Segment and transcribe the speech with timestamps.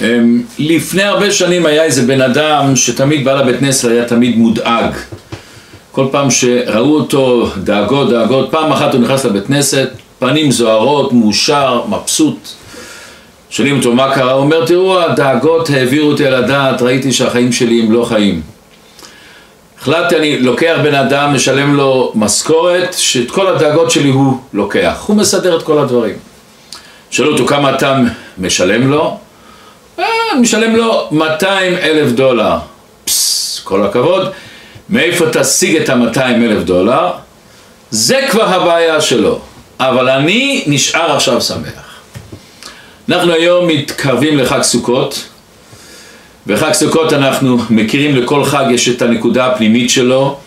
[0.00, 4.94] אמ, לפני הרבה שנים היה איזה בן אדם שתמיד בא לבית כנסת היה תמיד מודאג.
[5.92, 11.82] כל פעם שראו אותו דאגות דאגות, פעם אחת הוא נכנס לבית כנסת, פנים זוהרות, מאושר,
[11.88, 12.48] מבסוט.
[13.50, 17.82] שואלים אותו מה קרה, הוא אומר תראו הדאגות העבירו אותי על הדעת, ראיתי שהחיים שלי
[17.82, 18.42] הם לא חיים.
[19.80, 25.16] החלטתי אני לוקח בן אדם, משלם לו משכורת, שאת כל הדאגות שלי הוא לוקח, הוא
[25.16, 26.14] מסדר את כל הדברים.
[27.10, 27.98] שאלו אותו כמה אתה
[28.38, 29.18] משלם לו?
[29.98, 30.04] אה,
[30.40, 32.56] משלם לו 200 אלף דולר.
[33.04, 34.30] פסס, כל הכבוד.
[34.90, 37.10] מאיפה תשיג את ה-200 אלף דולר?
[37.90, 39.40] זה כבר הבעיה שלו.
[39.80, 42.00] אבל אני נשאר עכשיו שמח.
[43.08, 45.28] אנחנו היום מתקרבים לחג סוכות.
[46.46, 50.38] בחג סוכות אנחנו מכירים לכל חג יש את הנקודה הפנימית שלו.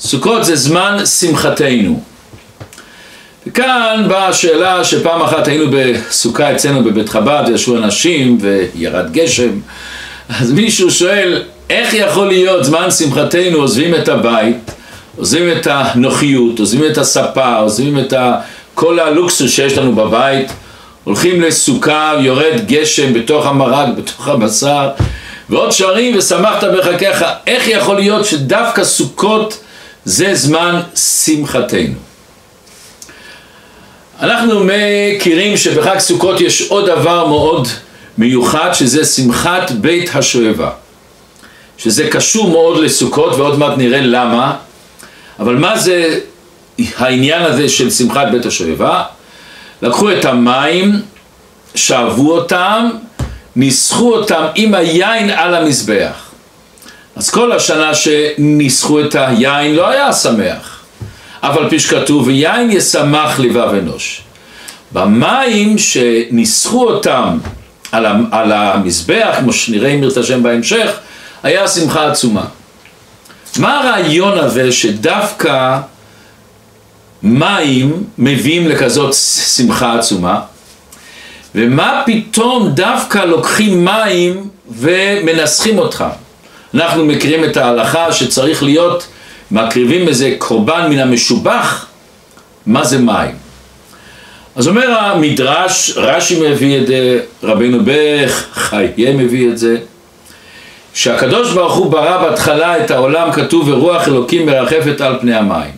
[0.00, 2.02] סוכות זה זמן שמחתנו.
[3.48, 9.50] וכאן באה השאלה שפעם אחת היינו בסוכה אצלנו בבית חב"ד וישבו אנשים וירד גשם.
[10.40, 14.70] אז מישהו שואל איך יכול להיות זמן שמחתנו עוזבים את הבית
[15.16, 18.12] עוזבים את הנוחיות, עוזבים את הספה, עוזבים את
[18.74, 20.52] כל הלוקסוס שיש לנו בבית
[21.04, 24.88] הולכים לסוכה, יורד גשם בתוך המרק, בתוך הבשר
[25.50, 27.24] ועוד שרים ושמחת בחקיך.
[27.46, 29.58] איך יכול להיות שדווקא סוכות
[30.04, 31.94] זה זמן שמחתנו
[34.20, 37.68] אנחנו מכירים שבחג סוכות יש עוד דבר מאוד
[38.18, 40.70] מיוחד שזה שמחת בית השואבה.
[41.78, 44.56] שזה קשור מאוד לסוכות ועוד מעט נראה למה.
[45.38, 46.20] אבל מה זה
[46.96, 49.02] העניין הזה של שמחת בית השואבה?
[49.82, 51.02] לקחו את המים,
[51.74, 52.90] שאבו אותם,
[53.56, 56.30] ניסחו אותם עם היין על המזבח.
[57.16, 60.77] אז כל השנה שניסחו את היין לא היה שמח
[61.42, 64.20] אבל פי שכתוב ויין ישמח לבב אנוש.
[64.92, 67.38] במים שניסחו אותם
[67.92, 70.90] על, על המזבח, כמו שנראה אם ירצה השם בהמשך,
[71.42, 72.44] היה שמחה עצומה.
[73.58, 75.78] מה הרעיון הזה שדווקא
[77.22, 79.14] מים מביאים לכזאת
[79.56, 80.40] שמחה עצומה?
[81.54, 86.04] ומה פתאום דווקא לוקחים מים ומנסחים אותך?
[86.74, 89.06] אנחנו מכירים את ההלכה שצריך להיות
[89.50, 91.86] מקריבים איזה קורבן מן המשובח,
[92.66, 93.34] מה זה מים?
[94.56, 99.76] אז אומר המדרש, רש"י מביא את זה, רבינו בך, חייה מביא את זה,
[100.94, 105.70] שהקדוש ברוך הוא ברא בהתחלה את העולם, כתוב ורוח אלוקים מרחפת על פני המים.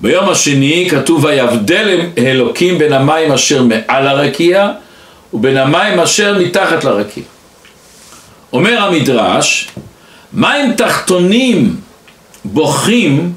[0.00, 4.70] ביום השני כתוב ויבדל אלוקים בין המים אשר מעל הרקיע
[5.34, 7.24] ובין המים אשר מתחת לרקיע.
[8.52, 9.68] אומר המדרש,
[10.32, 11.76] מים תחתונים
[12.44, 13.32] בוכים,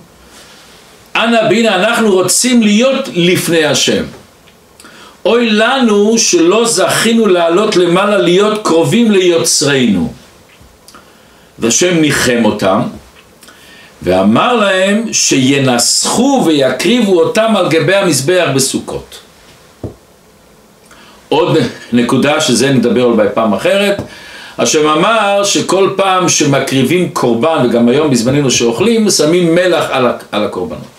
[1.16, 4.04] אנא בינה, אנחנו רוצים להיות לפני השם.
[5.26, 10.14] אוי לנו שלא זכינו לעלות למעלה להיות קרובים ליוצרנו.
[11.60, 12.82] והשם ניחם אותם,
[14.02, 19.20] ואמר להם שינסחו ויקריבו אותם על גבי המזבח בסוכות.
[21.30, 21.58] עוד
[21.94, 24.02] נקודה שזה נדבר על בפעם אחרת,
[24.58, 30.94] השם אמר שכל פעם שמקריבים קורבן, וגם היום בזמננו שאוכלים, שמים מלח על, על הקורבנות.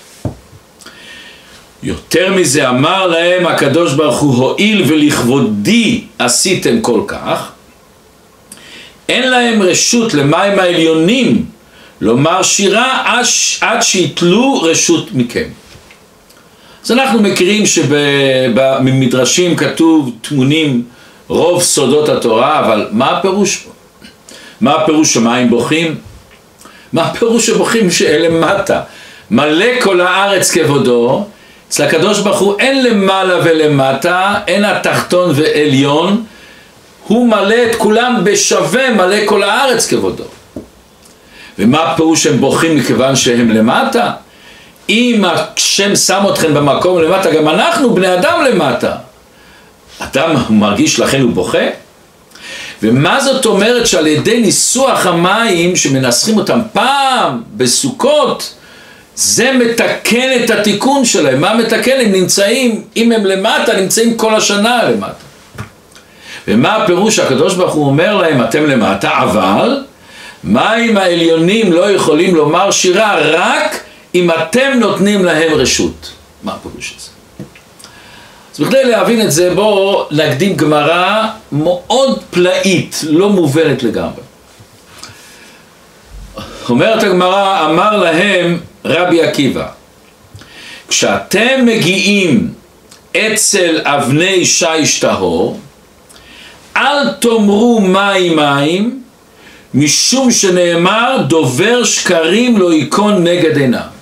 [1.82, 7.50] יותר מזה אמר להם הקדוש ברוך הוא, הואיל ולכבודי עשיתם כל כך,
[9.09, 11.44] אין להם רשות למים העליונים
[12.00, 13.20] לומר שירה
[13.60, 15.48] עד, שיתלו רשות מכם.
[16.84, 20.82] אז אנחנו מכירים שבמדרשים כתוב תמונים
[21.29, 23.67] רוב סודות התורה, אבל מה הפירוש?
[24.61, 25.99] מה הפירוש שמים בוכים?
[26.93, 28.81] מה הפירוש שבוכים שלמטה?
[29.31, 31.25] מלא כל הארץ כבודו,
[31.69, 36.25] אצל הקדוש ברוך הוא אין למעלה ולמטה, אין התחתון ועליון,
[37.07, 40.25] הוא מלא את כולם בשווה, מלא כל הארץ כבודו.
[41.59, 44.11] ומה הפירוש שהם בוכים מכיוון שהם למטה?
[44.89, 48.97] אם השם שם אתכם במקום למטה, גם אנחנו בני אדם למטה.
[49.99, 51.66] אדם מרגיש לכן הוא בוכה?
[52.82, 58.55] ומה זאת אומרת שעל ידי ניסוח המים שמנסחים אותם פעם בסוכות
[59.14, 62.00] זה מתקן את התיקון שלהם, מה מתקן?
[62.00, 65.25] הם נמצאים, אם הם למטה, נמצאים כל השנה למטה.
[66.49, 69.85] ומה הפירוש הקדוש ברוך הוא אומר להם, אתם למטה, אבל
[70.44, 73.81] מים העליונים לא יכולים לומר שירה רק
[74.14, 76.12] אם אתם נותנים להם רשות.
[76.43, 77.13] מה הפירוש הזה?
[78.55, 84.23] אז בכדי להבין את זה בואו נקדים גמרא מאוד פלאית, לא מובנת לגמרי.
[86.69, 89.67] אומרת הגמרא, אמר להם רבי עקיבא,
[90.89, 92.53] כשאתם מגיעים
[93.17, 95.61] אצל אבני שיש טהור,
[96.77, 99.03] אל תאמרו מים מים,
[99.75, 103.94] משום שנאמר דובר שקרים לא ייכון נגד עיניו.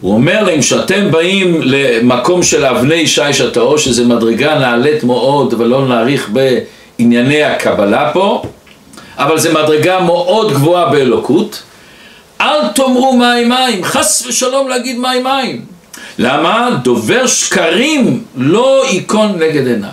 [0.00, 5.88] הוא אומר להם שאתם באים למקום של אבני שיש הטהור, שזה מדרגה נעלית מאוד ולא
[5.88, 6.30] נאריך
[6.98, 8.42] בענייני הקבלה פה,
[9.16, 11.62] אבל זה מדרגה מאוד גבוהה באלוקות.
[12.40, 15.64] אל תאמרו מים מים, חס ושלום להגיד מים מים.
[16.18, 16.70] למה?
[16.82, 19.90] דובר שקרים לא ייכון נגד עיניי.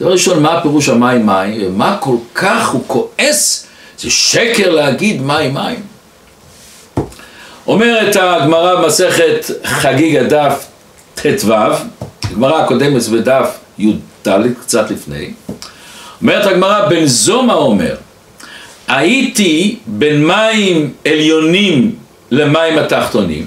[0.00, 1.78] דבר ראשון, מה הפירוש המים מים?
[1.78, 3.66] מה כל כך הוא כועס?
[3.98, 5.91] זה שקר להגיד מים מים.
[7.66, 10.66] אומרת הגמרא במסכת חגיג הדף
[11.14, 11.54] ט"ו,
[12.24, 14.28] הגמרא הקודמת בדף י"ד,
[14.60, 15.30] קצת לפני,
[16.22, 17.94] אומרת הגמרא, בן זומא אומר,
[18.88, 21.94] הייתי בין מים עליונים
[22.30, 23.46] למים התחתונים,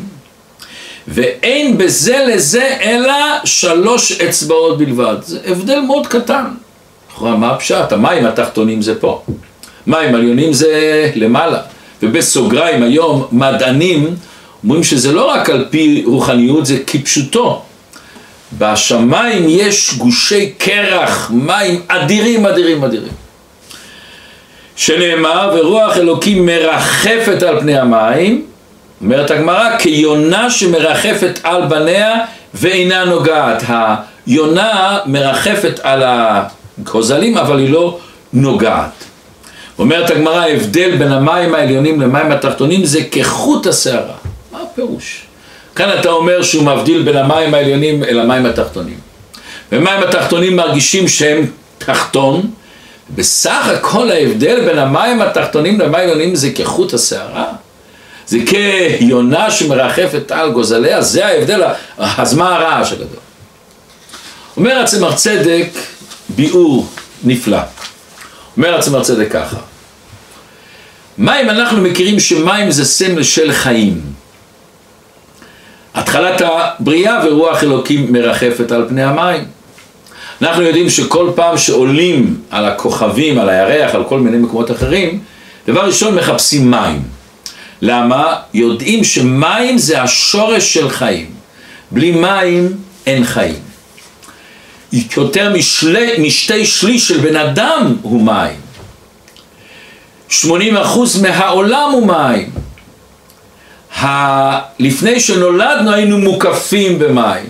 [1.08, 3.14] ואין בזה לזה אלא
[3.46, 5.16] שלוש אצבעות בלבד.
[5.22, 6.46] זה הבדל מאוד קטן.
[7.22, 7.92] מה הפשט?
[7.92, 9.24] המים התחתונים זה פה.
[9.88, 11.62] מים עליונים זה למעלה.
[12.04, 14.16] ובסוגריים היום מדענים
[14.64, 17.62] אומרים שזה לא רק על פי רוחניות, זה כפשוטו.
[18.58, 23.14] בשמיים יש גושי קרח, מים אדירים אדירים אדירים.
[24.76, 28.46] שנאמר, ורוח אלוקים מרחפת על פני המים,
[29.02, 32.16] אומרת הגמרא, כיונה שמרחפת על בניה
[32.54, 33.64] ואינה נוגעת.
[34.28, 38.00] היונה מרחפת על הכוזלים, אבל היא לא
[38.34, 39.15] נוגעת.
[39.80, 44.16] אומרת הגמרא, ההבדל בין המים העליונים למים התחתונים זה כחוט השערה.
[44.52, 45.22] מה הפירוש?
[45.76, 48.98] כאן אתה אומר שהוא מבדיל בין המים העליונים אל המים התחתונים.
[49.72, 51.46] ומים התחתונים מרגישים שהם
[51.78, 52.52] תחתון,
[53.16, 57.46] בסך הכל ההבדל בין המים התחתונים למים העליונים זה כחוט השערה.
[58.28, 61.64] זה כיונה שמרחפת על גוזליה, זה ההבדל,
[61.98, 63.20] אז מה הרעש הגדול?
[64.58, 65.68] אומר הצמח צדק
[66.30, 66.88] ביאור
[67.24, 67.58] נפלא.
[68.58, 69.58] אומר הצמח צדק ככה,
[71.18, 74.02] מים אנחנו מכירים שמים זה סמל של חיים.
[75.96, 79.44] התחלת הבריאה ורוח אלוקים מרחפת על פני המים.
[80.42, 85.20] אנחנו יודעים שכל פעם שעולים על הכוכבים, על הירח, על כל מיני מקומות אחרים,
[85.68, 87.02] דבר ראשון מחפשים מים.
[87.82, 88.36] למה?
[88.54, 91.26] יודעים שמים זה השורש של חיים.
[91.92, 93.65] בלי מים אין חיים.
[94.94, 98.66] יותר משלי, משתי שליש של בן אדם הוא מים.
[100.30, 100.46] 80%
[101.22, 102.52] מהעולם הוא מים.
[104.00, 104.60] ה...
[104.80, 107.50] לפני שנולדנו היינו מוקפים במים.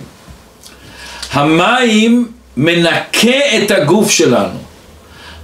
[1.32, 4.58] המים מנקה את הגוף שלנו.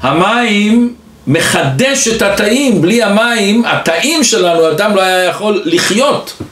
[0.02, 0.94] המים
[1.26, 6.42] מחדש את התאים, בלי המים, התאים שלנו, אדם לא היה יכול לחיות.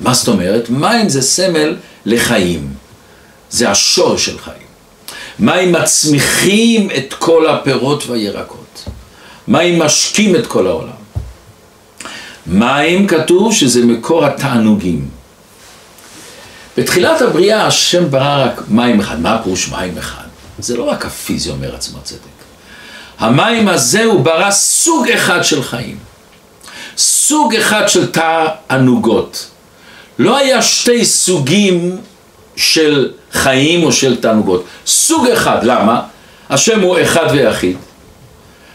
[0.00, 0.70] מה זאת אומרת?
[0.70, 1.76] מים זה סמל
[2.06, 2.75] לחיים.
[3.56, 4.66] זה השור של חיים.
[5.38, 8.84] מים מצמיחים את כל הפירות והירקות.
[9.48, 11.00] מים משקים את כל העולם.
[12.46, 15.08] מים כתוב שזה מקור התענוגים.
[16.76, 19.20] בתחילת הבריאה השם ברא רק מים אחד.
[19.20, 20.26] מה הפירוש מים אחד?
[20.58, 22.36] זה לא רק הפיזי אומר עצמו צדק.
[23.18, 25.98] המים הזה הוא ברא סוג אחד של חיים.
[26.96, 29.50] סוג אחד של תענוגות.
[30.18, 31.96] לא היה שתי סוגים
[32.56, 34.64] של חיים או של תענוגות.
[34.86, 36.00] סוג אחד, למה?
[36.50, 37.76] השם הוא אחד ויחיד.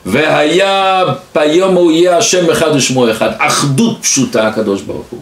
[0.05, 1.03] והיה
[1.35, 3.29] ביום הוא יהיה השם אחד ושמו אחד.
[3.37, 5.19] אחדות פשוטה הקדוש ברוך הוא.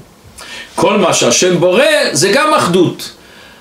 [0.75, 3.11] כל מה שהשם בורא זה גם אחדות.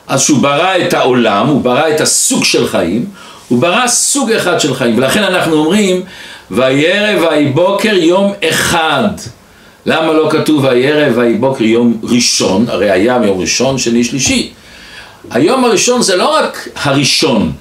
[0.08, 3.04] אז שהוא ברא את העולם, הוא ברא את הסוג של חיים,
[3.48, 6.02] הוא ברא סוג אחד של חיים, ולכן אנחנו אומרים
[6.50, 9.08] וירא ויהי בוקר יום אחד.
[9.86, 12.64] למה לא כתוב וירא ויהי בוקר יום ראשון?
[12.68, 14.52] הרי היה יום ראשון, שני, שלישי.
[15.30, 17.52] היום הראשון זה לא רק הראשון,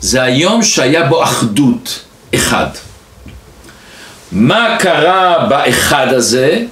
[0.00, 2.00] זה היום שהיה בו אחדות,
[2.34, 2.66] אחד.
[4.32, 6.64] מה קרה באחד הזה?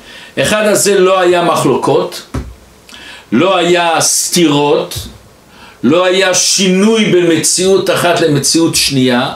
[0.43, 2.23] אחד הזה לא היה מחלוקות,
[3.33, 4.95] לא היה סתירות,
[5.83, 9.33] לא היה שינוי בין מציאות אחת למציאות שנייה,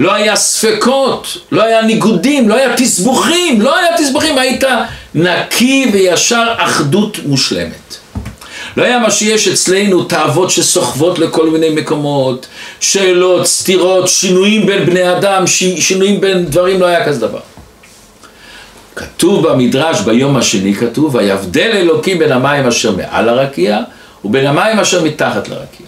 [0.00, 4.64] לא היה ספקות, לא היה ניגודים, לא היה תסבוכים, לא היה תסבוכים, היית
[5.14, 7.97] נקי וישר אחדות מושלמת.
[8.78, 12.46] לא היה מה שיש אצלנו, תאוות שסוחבות לכל מיני מקומות,
[12.80, 15.46] שאלות, סתירות, שינויים בין בני אדם,
[15.78, 17.40] שינויים בין דברים, לא היה כזה דבר.
[18.96, 23.78] כתוב במדרש ביום השני, כתוב, ויבדל אלוקים בין המים אשר מעל הרקיע
[24.24, 25.86] ובין המים אשר מתחת לרקיע.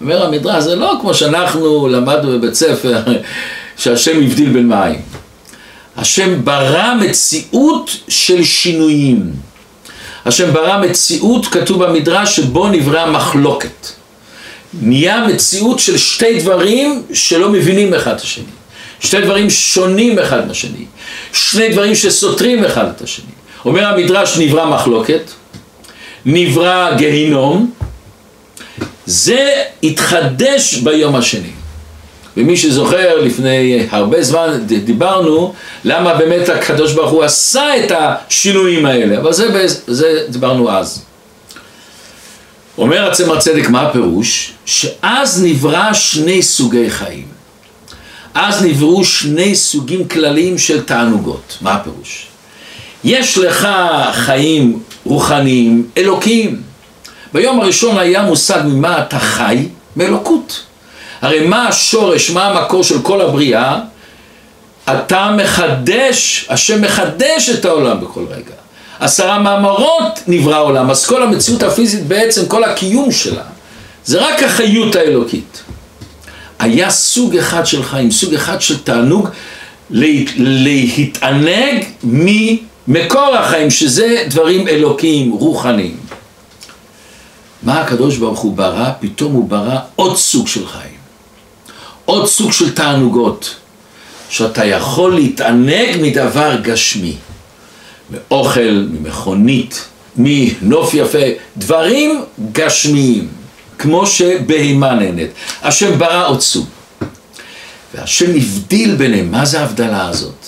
[0.00, 3.02] אומר המדרש, זה לא כמו שאנחנו למדנו בבית ספר,
[3.80, 5.00] שהשם הבדיל בין מים.
[5.96, 9.47] השם ברא מציאות של שינויים.
[10.24, 13.86] השם ברא מציאות, כתוב במדרש, שבו נברא מחלוקת.
[14.82, 18.44] נהיה מציאות של שתי דברים שלא מבינים אחד את השני.
[19.00, 20.84] שתי דברים שונים אחד מהשני.
[21.32, 23.30] שני דברים שסותרים אחד את השני.
[23.64, 25.22] אומר המדרש נברא מחלוקת,
[26.24, 27.70] נברא גיהינום,
[29.06, 31.57] זה התחדש ביום השני.
[32.38, 35.54] ומי שזוכר, לפני הרבה זמן דיברנו
[35.84, 41.02] למה באמת הקדוש ברוך הוא עשה את השינויים האלה, אבל זה, זה דיברנו אז.
[42.78, 44.52] אומר הצמר צדק מה הפירוש?
[44.66, 47.26] שאז נברא שני סוגי חיים.
[48.34, 51.58] אז נבראו שני סוגים כלליים של תענוגות.
[51.60, 52.26] מה הפירוש?
[53.04, 53.68] יש לך
[54.12, 56.62] חיים רוחניים, אלוקיים.
[57.32, 59.68] ביום הראשון היה מושג ממה אתה חי?
[59.96, 60.67] מאלוקות.
[61.22, 63.80] הרי מה השורש, מה המקור של כל הבריאה?
[64.84, 68.54] אתה מחדש, השם מחדש את העולם בכל רגע.
[69.00, 73.42] עשרה מאמרות נברא העולם, אז כל המציאות הפיזית בעצם, כל הקיום שלה,
[74.04, 75.62] זה רק החיות האלוקית.
[76.58, 79.28] היה סוג אחד של חיים, סוג אחד של תענוג
[79.90, 85.96] להתענג ממקור החיים, שזה דברים אלוקיים, רוחניים.
[87.62, 88.90] מה הקדוש ברוך הוא ברא?
[89.00, 90.97] פתאום הוא ברא עוד סוג של חיים.
[92.08, 93.54] עוד סוג של תענוגות,
[94.30, 97.16] שאתה יכול להתענג מדבר גשמי,
[98.10, 99.84] מאוכל, ממכונית,
[100.16, 101.18] מנוף יפה,
[101.56, 103.28] דברים גשמיים,
[103.78, 105.30] כמו שבהימה נהנית.
[105.62, 106.66] השם ברא עוד סוג.
[107.94, 110.46] והשם הבדיל ביניהם, מה זה ההבדלה הזאת?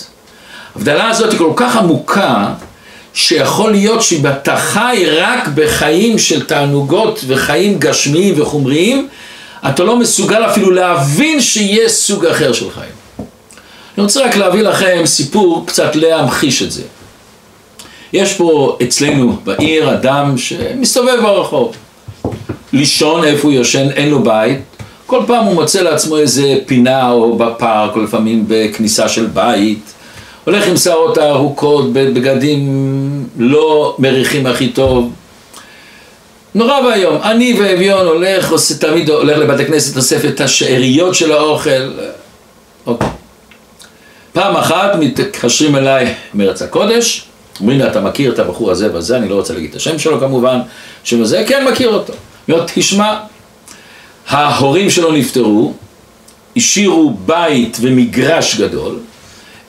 [0.75, 2.53] ההבדלה הזאת היא כל כך עמוקה,
[3.13, 9.07] שיכול להיות שאתה חי רק בחיים של תענוגות וחיים גשמיים וחומריים,
[9.69, 12.91] אתה לא מסוגל אפילו להבין שיש סוג אחר של חיים.
[13.97, 16.81] אני רוצה רק להביא לכם סיפור קצת להמחיש את זה.
[18.13, 21.75] יש פה אצלנו בעיר אדם שמסתובב ברחוב.
[22.73, 24.59] לישון איפה הוא יושן, אין לו בית.
[25.05, 29.93] כל פעם הוא מוצא לעצמו איזה פינה או בפארק, או לפעמים בכניסה של בית.
[30.45, 35.11] הולך עם שערות הארוכות, בבגדים לא מריחים הכי טוב.
[36.55, 37.21] נורא ואיום.
[37.23, 41.91] אני ואביון הולך, עושה, תמיד הולך לבתי כנסת, אוסף את השאריות של האוכל.
[42.85, 43.07] אוקיי.
[44.33, 47.25] פעם אחת מתקשרים אליי מארץ הקודש,
[47.59, 50.19] אומרים לי, אתה מכיר את הבחור הזה וזה, אני לא רוצה להגיד את השם שלו
[50.19, 50.59] כמובן,
[51.03, 52.13] שם הזה, כן מכיר אותו.
[52.49, 53.17] אומר, תשמע,
[54.27, 55.73] ההורים שלו נפטרו,
[56.57, 58.99] השאירו בית ומגרש גדול,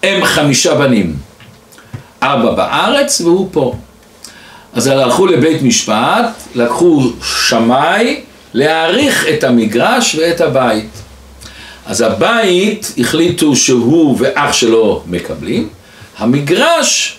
[0.03, 1.17] הם חמישה בנים,
[2.23, 3.75] ארבע בארץ והוא פה.
[4.73, 8.21] אז הלכו לבית משפט, לקחו שמאי
[8.55, 10.91] להעריך את המגרש ואת הבית.
[11.87, 15.69] אז הבית החליטו שהוא ואח שלו מקבלים,
[16.19, 17.19] המגרש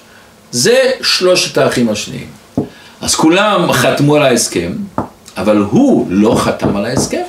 [0.51, 2.27] זה שלושת האחים השניים.
[3.01, 4.71] אז כולם חתמו על ההסכם,
[5.37, 7.23] אבל הוא לא חתם על ההסכם.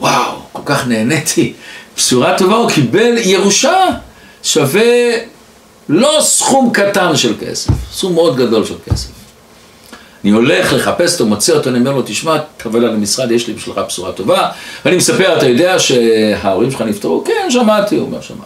[0.00, 1.52] וואו, כל כך נהניתי,
[1.96, 3.84] בשורה טובה, הוא קיבל ירושה
[4.42, 5.10] שווה
[5.92, 9.08] לא סכום קטן של כסף, סכום מאוד גדול של כסף.
[10.24, 13.54] אני הולך לחפש אותו, מוצא אותו, אני אומר לו, תשמע, תקבל על המשרד, יש לי
[13.54, 14.48] בשבילך בשורה טובה.
[14.84, 17.24] ואני מספר, אתה יודע שההורים שלך נפטרו?
[17.24, 18.44] כן, שמעתי, הוא אומר, שמעתי.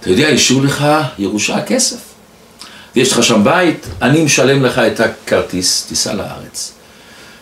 [0.00, 0.86] אתה יודע, אישרו לך
[1.18, 1.96] ירושה כסף.
[2.96, 6.72] יש לך שם בית, אני משלם לך את הכרטיס, תיסע לארץ.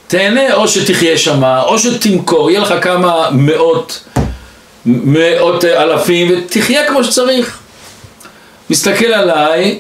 [0.07, 4.05] תהנה, או שתחיה שם, או שתמכור, יהיה לך כמה מאות,
[4.87, 7.56] מאות אלפים, ותחיה כמו שצריך.
[8.70, 9.78] מסתכל עליי,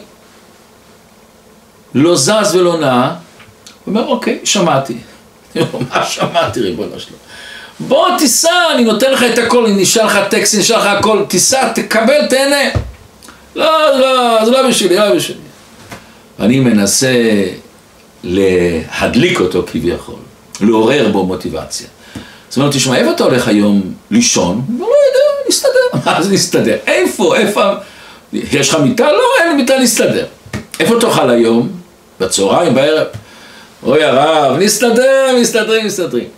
[1.94, 3.10] לא זז ולא נע,
[3.86, 4.96] אומר, אוקיי, שמעתי.
[5.90, 7.16] מה שמעתי, ריבונו שלו?
[7.80, 11.72] בוא תיסע, אני נותן לך את הכל, אני נשאר לך טקסט, נשאר לך הכל, תיסע,
[11.72, 12.70] תקבל, תהנה.
[13.56, 15.40] לא, לא, זה לא בשבילי, לא בשבילי.
[16.38, 17.12] ואני מנסה
[18.24, 20.14] להדליק אותו כביכול,
[20.60, 21.86] לעורר בו מוטיבציה.
[22.50, 24.62] אז הוא אומר, תשמע, איפה אתה הולך היום לישון?
[24.78, 25.70] לא יודע, נסתדר.
[26.06, 26.76] מה זה נסתדר?
[26.86, 27.72] איפה, איפה?
[28.32, 29.12] יש לך מיטה?
[29.12, 30.26] לא, אין לי מיטה, נסתדר.
[30.80, 31.68] איפה תאכל היום?
[32.20, 33.06] בצהריים, בערב?
[33.82, 36.28] אוי הרב, נסתדר, מסתדרים, מסתדרים.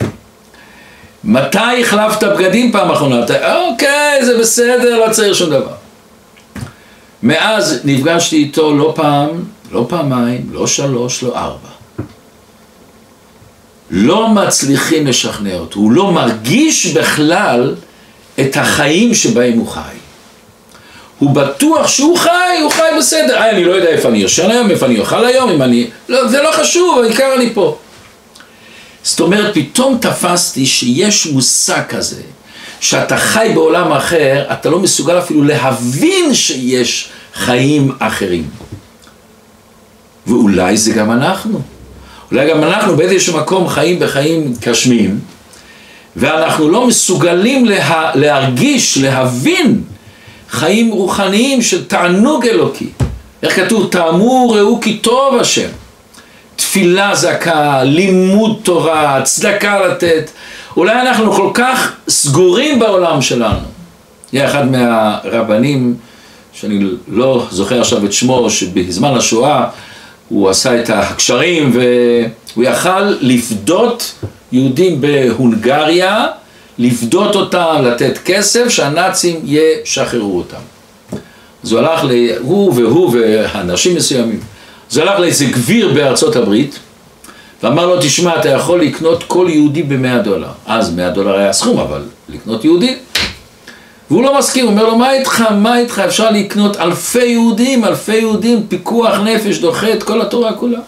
[1.24, 3.20] מתי החלפת בגדים פעם אחרונה?
[3.54, 5.72] אוקיי, זה בסדר, לא צריך שום דבר.
[7.22, 9.28] מאז נפגשתי איתו לא פעם,
[9.72, 11.68] לא פעמיים, לא שלוש, לא ארבע.
[13.90, 17.74] לא מצליחים לשכנע אותו, הוא לא מרגיש בכלל
[18.40, 19.97] את החיים שבהם הוא חי.
[21.18, 23.36] הוא בטוח שהוא חי, הוא חי בסדר.
[23.36, 25.86] איי, אני לא יודע איפה אני יושן היום, איפה אני אוכל היום, אם אני...
[26.08, 27.78] לא, זה לא חשוב, העיקר אני פה.
[29.02, 32.22] זאת אומרת, פתאום תפסתי שיש מושג כזה,
[32.80, 38.48] שאתה חי בעולם אחר, אתה לא מסוגל אפילו להבין שיש חיים אחרים.
[40.26, 41.60] ואולי זה גם אנחנו.
[42.30, 45.20] אולי גם אנחנו באיזשהו מקום חיים בחיים גשמיים,
[46.16, 49.82] ואנחנו לא מסוגלים לה, להרגיש, להבין
[50.50, 52.88] חיים רוחניים של תענוג אלוקי.
[53.42, 53.88] איך כתוב?
[53.90, 55.68] טעמו ראו כי טוב השם.
[56.56, 60.30] תפילה זכה, לימוד תורה, צדקה לתת.
[60.76, 63.58] אולי אנחנו כל כך סגורים בעולם שלנו.
[64.32, 65.96] יהיה אחד מהרבנים,
[66.52, 69.66] שאני לא זוכר עכשיו את שמו, שבזמן השואה
[70.28, 74.14] הוא עשה את הקשרים והוא יכל לפדות
[74.52, 76.26] יהודים בהונגריה,
[76.78, 80.56] לפדות אותם, לתת כסף, שהנאצים ישחררו אותם.
[81.70, 82.10] הוא הלך, ל...
[82.40, 84.40] הוא והוא ואנשים מסוימים,
[84.94, 86.78] הוא הלך לאיזה גביר בארצות הברית,
[87.62, 90.48] ואמר לו, תשמע, אתה יכול לקנות כל יהודי במאה דולר.
[90.66, 92.96] אז מאה דולר היה סכום, אבל לקנות יהודי.
[94.10, 98.16] והוא לא מסכים, הוא אומר לו, מה איתך, מה איתך, אפשר לקנות אלפי יהודים, אלפי
[98.16, 100.78] יהודים, פיקוח נפש, דוחה את כל התורה כולה.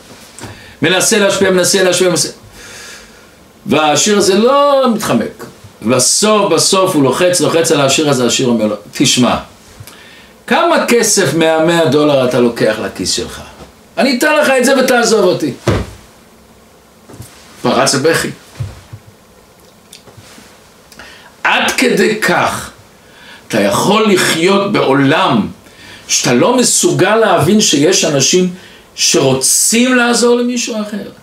[0.83, 2.29] מנסה להשפיע, מנסה להשפיע, מנסה...
[3.67, 5.45] והשיר הזה לא מתחמק.
[5.83, 9.37] בסוף, בסוף הוא לוחץ, לוחץ על השיר הזה, השיר אומר לו, תשמע,
[10.47, 13.41] כמה כסף מהמאה דולר אתה לוקח לכיס שלך?
[13.99, 15.53] אני אתן לך את זה ותעזוב אותי.
[17.63, 18.31] פרץ הבכי.
[21.45, 22.71] עד כדי כך
[23.49, 25.49] אתה יכול לחיות בעולם
[26.09, 28.55] שאתה לא מסוגל להבין שיש אנשים
[28.95, 31.20] שרוצים לעזור למישהו אחר.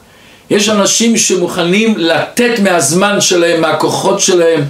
[0.50, 4.64] יש אנשים שמוכנים לתת מהזמן שלהם, מהכוחות שלהם,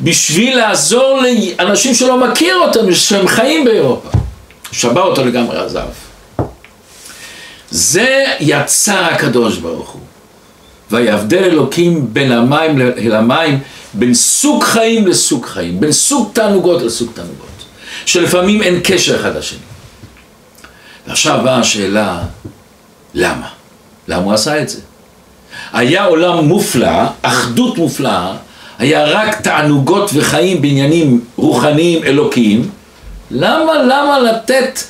[0.00, 1.20] בשביל לעזור
[1.58, 4.08] לאנשים שלא מכיר אותם, שהם חיים באירופה.
[4.72, 5.86] שבר אותו לגמרי עזב.
[7.70, 10.00] זה יצא הקדוש ברוך הוא.
[10.90, 13.60] ויבדל אלוקים בין המים אל המים,
[13.94, 17.64] בין סוג חיים לסוג חיים, בין סוג תענוגות לסוג תענוגות,
[18.06, 19.58] שלפעמים אין קשר אחד לשני.
[21.06, 22.22] ועכשיו באה השאלה,
[23.14, 23.59] למה?
[24.10, 24.78] למה הוא עשה את זה?
[25.72, 28.32] היה עולם מופלא, אחדות מופלאה,
[28.78, 32.70] היה רק תענוגות וחיים בעניינים רוחניים אלוקיים,
[33.30, 34.80] למה, למה לתת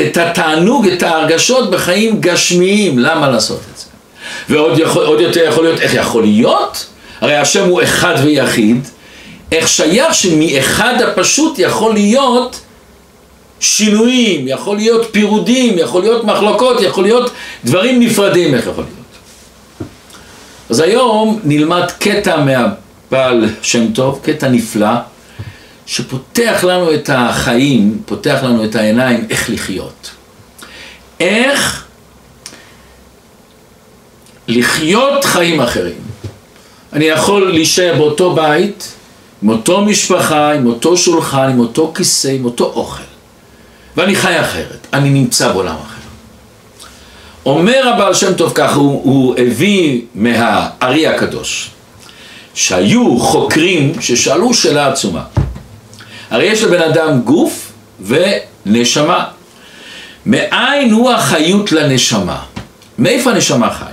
[0.00, 3.84] את התענוג, את ההרגשות בחיים גשמיים, למה לעשות את זה?
[4.48, 6.86] ועוד יכול, יותר יכול להיות, איך יכול להיות?
[7.20, 8.80] הרי השם הוא אחד ויחיד,
[9.52, 12.60] איך שייך שמאחד הפשוט יכול להיות
[13.60, 17.30] שינויים, יכול להיות פירודים, יכול להיות מחלוקות, יכול להיות
[17.64, 18.98] דברים נפרדים, איך יכול להיות?
[20.70, 24.94] אז היום נלמד קטע מהבעל שם טוב, קטע נפלא,
[25.86, 30.10] שפותח לנו את החיים, פותח לנו את העיניים איך לחיות.
[31.20, 31.84] איך
[34.48, 35.98] לחיות חיים אחרים.
[36.92, 38.92] אני יכול להישאר באותו בית,
[39.42, 43.07] עם אותו משפחה, עם אותו שולחן, עם אותו כיסא, עם אותו אוכל.
[43.98, 45.98] ואני חי אחרת, אני נמצא בעולם אחר.
[47.46, 51.70] אומר הבעל שם טוב ככה, הוא, הוא הביא מהארי הקדוש,
[52.54, 55.22] שהיו חוקרים ששאלו שאלה עצומה.
[56.30, 57.72] הרי יש לבן אדם גוף
[58.06, 59.24] ונשמה.
[60.26, 62.42] מאין הוא החיות לנשמה?
[62.98, 63.88] מאיפה הנשמה חיה?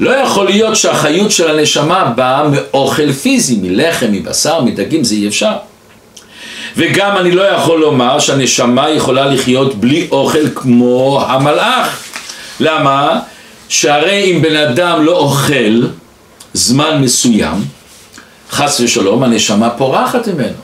[0.00, 5.56] לא יכול להיות שהחיות של הנשמה באה מאוכל פיזי, מלחם, מבשר, מדגים, זה אי אפשר.
[6.76, 12.02] וגם אני לא יכול לומר שהנשמה יכולה לחיות בלי אוכל כמו המלאך.
[12.60, 13.20] למה?
[13.68, 15.86] שהרי אם בן אדם לא אוכל
[16.54, 17.64] זמן מסוים,
[18.50, 20.56] חס ושלום, הנשמה פורחת ממנו.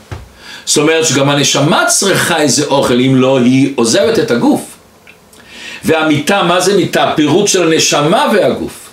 [0.64, 4.61] זאת אומרת שגם הנשמה צריכה איזה אוכל, אם לא, היא עוזבת את הגוף.
[5.85, 7.12] והמיטה, מה זה מיטה?
[7.16, 8.87] פירוט של הנשמה והגוף.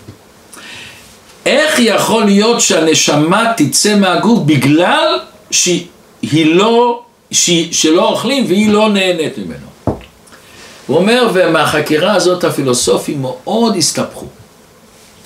[1.45, 5.19] איך יכול להיות שהנשמה תצא מהגוף בגלל
[5.51, 5.85] שהיא
[6.45, 7.02] לא,
[7.33, 9.97] שהיא, שלא אוכלים והיא לא נהנית ממנו?
[10.87, 14.25] הוא אומר, ומהחקירה הזאת הפילוסופים מאוד הסתבכו.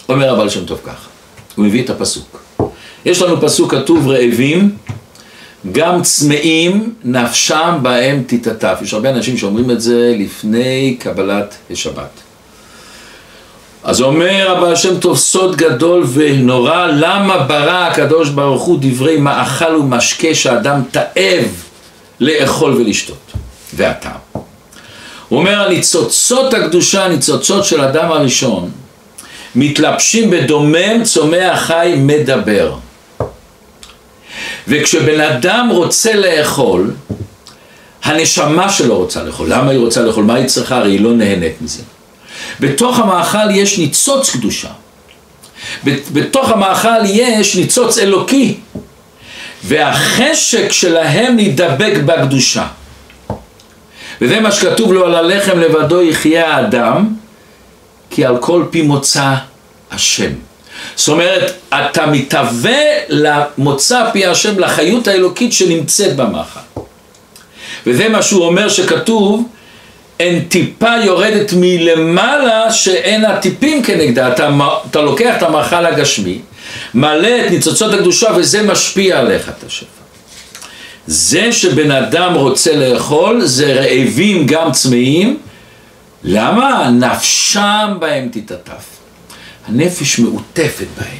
[0.10, 1.08] אומר הבעל שם טוב ככה,
[1.56, 2.43] הוא מביא את הפסוק.
[3.06, 4.76] יש לנו פסוק כתוב רעבים,
[5.72, 8.80] גם צמאים נפשם בהם תתעטף.
[8.82, 12.10] יש הרבה אנשים שאומרים את זה לפני קבלת השבת.
[13.84, 19.76] אז אומר הבעל שם טוב סוד גדול ונורא, למה ברא הקדוש ברוך הוא דברי מאכל
[19.76, 21.66] ומשקה שאדם תאב
[22.19, 23.32] לאכול ולשתות,
[23.73, 24.12] והטעם.
[25.30, 28.71] הוא אומר הניצוצות הקדושה, הניצוצות של אדם הראשון,
[29.56, 32.75] מתלבשים בדומם צומח חי מדבר.
[34.67, 36.91] וכשבן אדם רוצה לאכול,
[38.03, 39.47] הנשמה שלו רוצה לאכול.
[39.49, 40.23] למה היא רוצה לאכול?
[40.23, 40.77] מה היא צריכה?
[40.77, 41.84] הרי היא לא נהנית מזה.
[42.60, 44.69] בתוך המאכל יש ניצוץ קדושה.
[45.84, 48.58] בתוך המאכל יש ניצוץ אלוקי.
[49.63, 52.67] והחשק שלהם נדבק בקדושה.
[54.22, 57.08] וזה מה שכתוב לו על הלחם לבדו יחיה האדם,
[58.10, 59.34] כי על כל פי מוצא
[59.91, 60.32] השם.
[60.96, 66.60] זאת אומרת, אתה מתהווה למוצא פי השם, לחיות האלוקית שנמצאת במאכל.
[67.88, 69.48] וזה מה שהוא אומר שכתוב,
[70.20, 74.34] אין טיפה יורדת מלמעלה שאין הטיפים כנגדה.
[74.34, 74.50] אתה,
[74.89, 76.39] אתה לוקח את המאכל הגשמי,
[76.93, 79.85] מעלה את ניצוצות הקדושה וזה משפיע עליך את השפע.
[81.07, 85.37] זה שבן אדם רוצה לאכול זה רעבים גם צמאים,
[86.23, 86.89] למה?
[86.89, 88.83] נפשם בהם תתעטף.
[89.67, 91.17] הנפש מעוטפת בהם,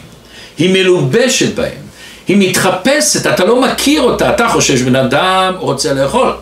[0.58, 1.88] היא מלובשת בהם,
[2.28, 6.34] היא מתחפשת, אתה לא מכיר אותה, אתה חושב שבן אדם רוצה לאכול.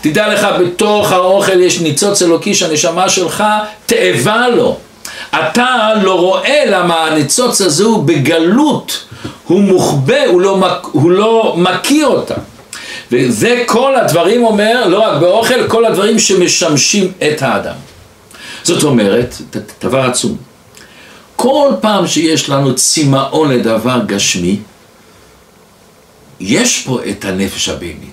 [0.00, 3.44] תדע לך, בתוך האוכל יש ניצוץ אלוקי שהנשמה שלך
[3.86, 4.78] תאבה לו.
[5.34, 9.04] אתה לא רואה למה הניצוץ הזה הוא בגלות,
[9.44, 10.58] הוא מוחבא, הוא לא,
[10.92, 12.34] הוא לא מכיר אותה.
[13.12, 17.74] וזה כל הדברים אומר, לא רק באוכל, כל הדברים שמשמשים את האדם.
[18.62, 19.34] זאת אומרת,
[19.82, 20.36] דבר עצום.
[21.36, 24.58] כל פעם שיש לנו צמאון לדבר גשמי,
[26.40, 28.11] יש פה את הנפש הבהמית.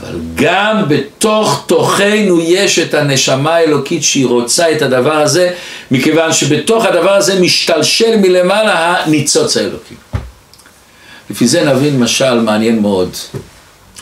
[0.00, 5.54] אבל גם בתוך תוכנו יש את הנשמה האלוקית שהיא רוצה את הדבר הזה,
[5.90, 9.94] מכיוון שבתוך הדבר הזה משתלשל מלמעלה הניצוץ האלוקי.
[11.30, 13.10] לפי זה נבין משל מעניין מאוד.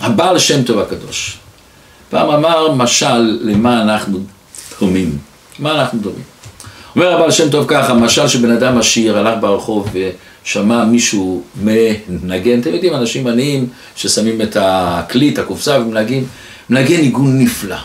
[0.00, 1.38] הבעל שם טוב הקדוש.
[2.11, 4.18] פעם אמר משל למה אנחנו
[4.81, 5.18] דומים.
[5.59, 6.22] מה אנחנו דומים?
[6.96, 9.88] אומר הבעל שם טוב ככה, משל שבן אדם עשיר הלך ברחוב
[10.44, 16.22] ושמע מישהו מנגן, אתם יודעים, אנשים עניים ששמים את הכלי, את הקופסה ומנגן,
[16.70, 17.76] מנגן ניגון נפלא.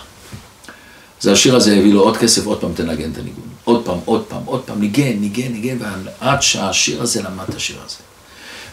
[1.21, 3.47] אז השיר הזה הביא לו עוד כסף, עוד פעם תנגן את הניגון.
[3.63, 5.77] עוד פעם, עוד פעם, עוד פעם, ניגן, ניגן, ניגן,
[6.21, 7.95] ועד שהשיר הזה למד את השיר הזה.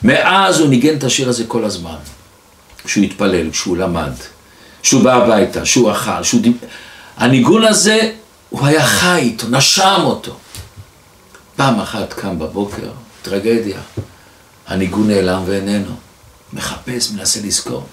[0.03, 1.97] מאז הוא ניגן את השיר הזה כל הזמן.
[2.85, 4.13] כשהוא התפלל, כשהוא למד,
[4.83, 6.53] כשהוא בא הביתה, כשהוא אכל, כשהוא דיב...
[7.17, 8.11] הניגון הזה,
[8.51, 10.37] הוא היה חי איתו, נשם אותו.
[11.57, 12.91] פעם אחת קם בבוקר,
[13.25, 13.79] טרגדיה,
[14.67, 15.91] הניגון נעלם ואיננו.
[16.53, 17.87] מחפש, מנסה לזכור.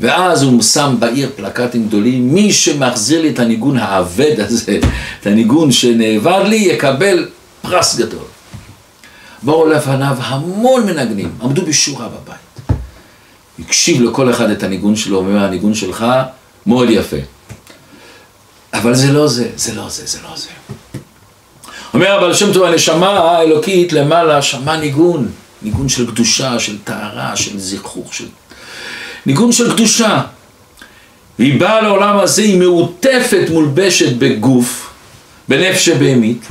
[0.00, 4.78] ואז הוא שם בעיר פלקטים גדולים, מי שמחזיר לי את הניגון האבד הזה,
[5.20, 7.28] את הניגון שנאבד לי, יקבל
[7.62, 8.24] פרס גדול.
[9.42, 12.78] באו לפניו המון מנגנים, עמדו בשורה בבית.
[13.58, 16.06] הקשיב לכל אחד את הניגון שלו, אומר, הניגון שלך
[16.66, 17.16] מאוד יפה.
[18.74, 20.48] אבל זה לא זה, זה לא זה, זה לא זה.
[21.94, 25.30] אומר אבל שם טוב, הנשמה האלוקית למעלה שמע ניגון,
[25.62, 28.24] ניגון של קדושה, של טהרה, של זיכוך, של...
[29.26, 30.20] ניגון של קדושה.
[31.38, 34.90] והיא באה לעולם הזה, היא מעוטפת, מולבשת בגוף,
[35.48, 36.46] בנפש הבהמית,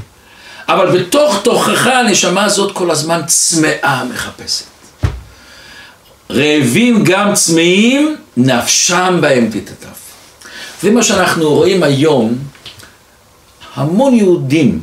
[0.69, 4.65] אבל בתוך תוכך הנשמה הזאת כל הזמן צמאה מחפשת.
[6.29, 9.99] רעבים גם צמאים, נפשם בהם תתעטף.
[10.81, 12.37] זה מה שאנחנו רואים היום,
[13.75, 14.79] המון יהודים,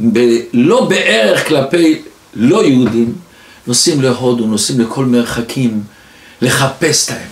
[0.00, 2.02] ב- לא בערך כלפי
[2.34, 3.14] לא יהודים,
[3.66, 5.82] נוסעים להודו, נוסעים לכל מרחקים,
[6.42, 7.28] לחפש את האמת.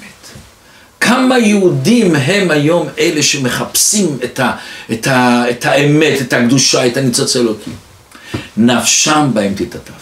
[1.00, 4.52] כמה יהודים הם היום אלה שמחפשים את, ה,
[4.92, 7.70] את, ה, את האמת, את הקדושה, את הניצוץ האלוקי.
[8.57, 9.92] נפשם בהם תתעטף.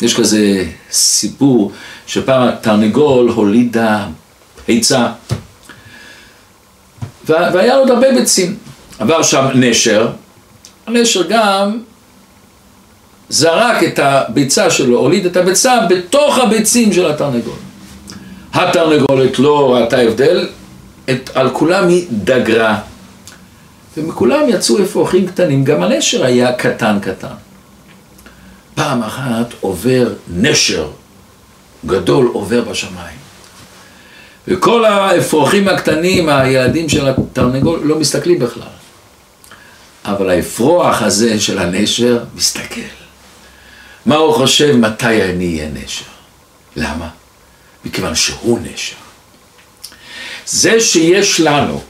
[0.00, 1.72] יש כזה סיפור
[2.06, 4.06] שפעם התרנגול הולידה
[4.68, 5.06] היצע
[7.26, 8.56] והיה עוד הרבה ביצים.
[8.98, 10.08] עבר שם נשר,
[10.86, 11.78] הנשר גם
[13.32, 17.54] זרק את הביצה שלו, הוליד את הביצה בתוך הביצים של התרנגול.
[18.54, 20.48] התרנגולת לא ראתה הבדל,
[21.10, 22.78] את, על כולם היא דגרה.
[23.96, 27.34] ומכולם יצאו אפרוחים קטנים, גם הנשר היה קטן קטן.
[28.74, 30.86] פעם אחת עובר נשר
[31.86, 33.18] גדול עובר בשמיים.
[34.48, 38.72] וכל האפרוחים הקטנים, הילדים של התרנגול, לא מסתכלים בכלל.
[40.04, 43.01] אבל האפרוח הזה של הנשר מסתכל.
[44.06, 46.04] מה הוא חושב מתי אני אהיה נשר?
[46.76, 47.08] למה?
[47.84, 48.96] מכיוון שהוא נשר.
[50.46, 51.80] זה שיש לנו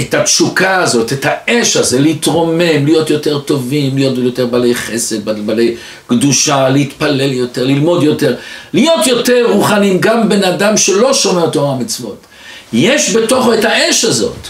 [0.00, 5.76] את התשוקה הזאת, את האש הזה, להתרומם, להיות יותר טובים, להיות יותר בעלי חסד, בעלי
[6.06, 8.36] קדושה, להתפלל יותר, ללמוד יותר,
[8.72, 12.26] להיות יותר רוחניים, גם בן אדם שלא שומר תורה ומצוות.
[12.72, 14.48] יש בתוכו את האש הזאת.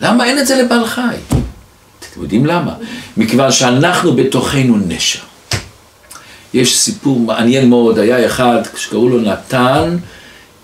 [0.00, 1.16] למה אין את זה לבעל חי?
[2.10, 2.74] אתם יודעים למה?
[3.16, 5.20] מכיוון שאנחנו בתוכנו נשר.
[6.54, 9.96] יש סיפור מעניין מאוד, היה אחד שקראו לו נתן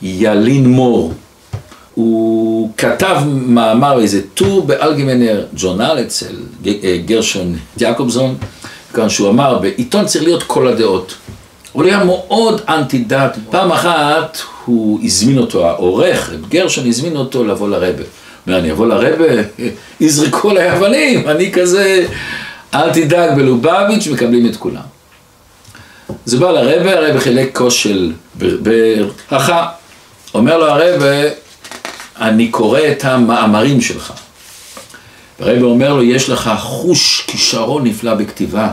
[0.03, 1.13] ילין מור.
[1.95, 6.35] הוא כתב מאמר, איזה טור באלגמנר ג'ורנל אצל
[6.67, 8.35] אה, גרשון יעקובזון,
[8.95, 11.15] כאן שהוא אמר, בעיתון צריך להיות כל הדעות.
[11.73, 13.37] הוא היה מאוד אנטי דת.
[13.51, 18.03] פעם אחת הוא הזמין אותו, העורך, גרשון הזמין אותו לבוא לרבה.
[18.47, 19.43] אומר, אני אבוא לרבה,
[20.01, 22.07] יזרקו עליי אבנים, אני כזה...
[22.75, 24.90] אל תדאג, בלובביץ' מקבלים את כולם.
[26.25, 28.13] זה בא לרבה, הרבה חילק כוס של
[29.31, 29.69] ברכה.
[30.35, 31.07] אומר לו הרבה,
[32.21, 34.13] אני קורא את המאמרים שלך.
[35.41, 38.73] הרב אומר לו, יש לך חוש כישרון נפלא בכתיבה.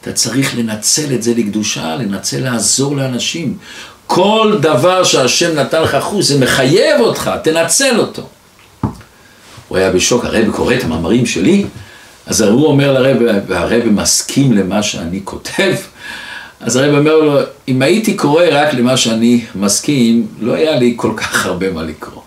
[0.00, 3.56] אתה צריך לנצל את זה לקדושה, לנצל לעזור לאנשים.
[4.06, 8.28] כל דבר שהשם נתן לך חוש, זה מחייב אותך, תנצל אותו.
[9.68, 11.64] הוא היה בשוק, הרב קורא את המאמרים שלי,
[12.26, 15.74] אז הוא אומר לרב, והרב מסכים למה שאני כותב,
[16.60, 21.12] אז הרב אומר לו, אם הייתי קורא רק למה שאני מסכים, לא היה לי כל
[21.16, 22.22] כך הרבה מה לקרוא.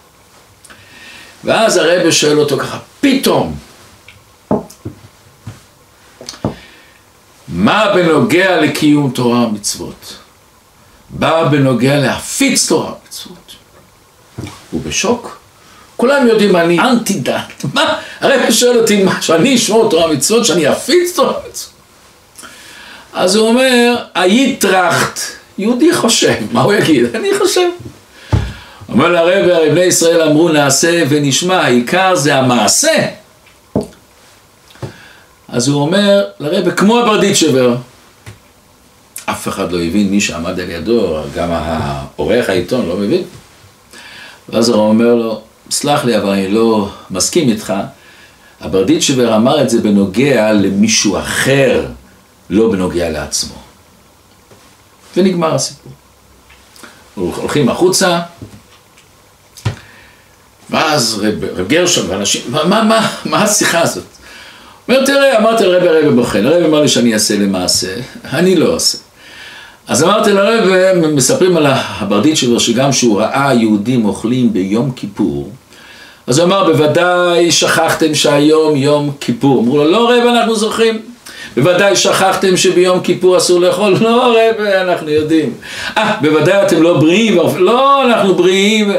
[1.43, 3.55] ואז הרב שואל אותו ככה, פתאום,
[7.47, 10.17] מה בנוגע לקיום תורה ומצוות?
[11.09, 13.55] בא בנוגע להפיץ תורה ומצוות.
[14.71, 15.39] הוא בשוק.
[15.97, 17.63] כולם יודעים, אני אנטי דת.
[17.73, 17.99] מה?
[18.19, 21.78] הרב שואל אותי, מה, שאני אשמור תורה ומצוות, שאני אפיץ תורה ומצוות?
[23.19, 25.19] אז הוא אומר, היטראכט,
[25.57, 27.15] יהודי חושב, מה הוא יגיד?
[27.15, 27.69] אני חושב.
[28.89, 33.05] אומר לרב, בני ישראל אמרו נעשה ונשמע, העיקר זה המעשה.
[35.47, 37.75] אז הוא אומר לרב, כמו הברדיצ'בר.
[39.25, 43.23] אף אחד לא הבין, מי שעמד על ידו, גם העורך העיתון לא מבין.
[44.49, 47.73] ואז הוא אומר לו, סלח לי, אבל אני לא מסכים איתך.
[48.61, 51.85] הברדיצ'בר אמר את זה בנוגע למישהו אחר,
[52.49, 53.55] לא בנוגע לעצמו.
[55.17, 55.91] ונגמר הסיפור.
[57.15, 58.19] הולכים החוצה,
[60.69, 64.03] ואז רב, רב גרשון ואנשים, מה, מה, מה, מה השיחה הזאת?
[64.87, 67.95] אומר, תראה, אמרתי לרב הרב בוחן, הרב אמר לי שאני אעשה למעשה,
[68.33, 68.97] אני לא אעשה.
[69.87, 70.69] אז אמרתי לרב,
[71.07, 75.51] מספרים על הברדית שלו, שגם שהוא ראה יהודים אוכלים ביום כיפור,
[76.27, 79.61] אז הוא אמר, בוודאי שכחתם שהיום יום כיפור.
[79.61, 81.08] אמרו לו, לא רב, אנחנו זוכרים.
[81.59, 83.97] בוודאי שכחתם שביום כיפור אסור לאכול?
[84.01, 85.53] לא רב, אנחנו יודעים.
[85.97, 87.37] אה, בוודאי אתם לא בריאים?
[87.57, 88.91] לא, אנחנו בריאים.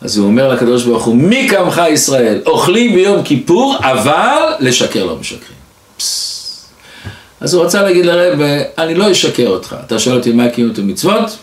[0.00, 2.40] אז הוא אומר לקדוש ברוך הוא, מי קמך ישראל?
[2.46, 5.60] אוכלים ביום כיפור, אבל לשקר לא משקרים.
[7.40, 8.38] אז הוא רצה להגיד לרב,
[8.78, 9.76] אני לא אשקר אותך.
[9.86, 11.36] אתה שואל אותי מה קיום את המצוות?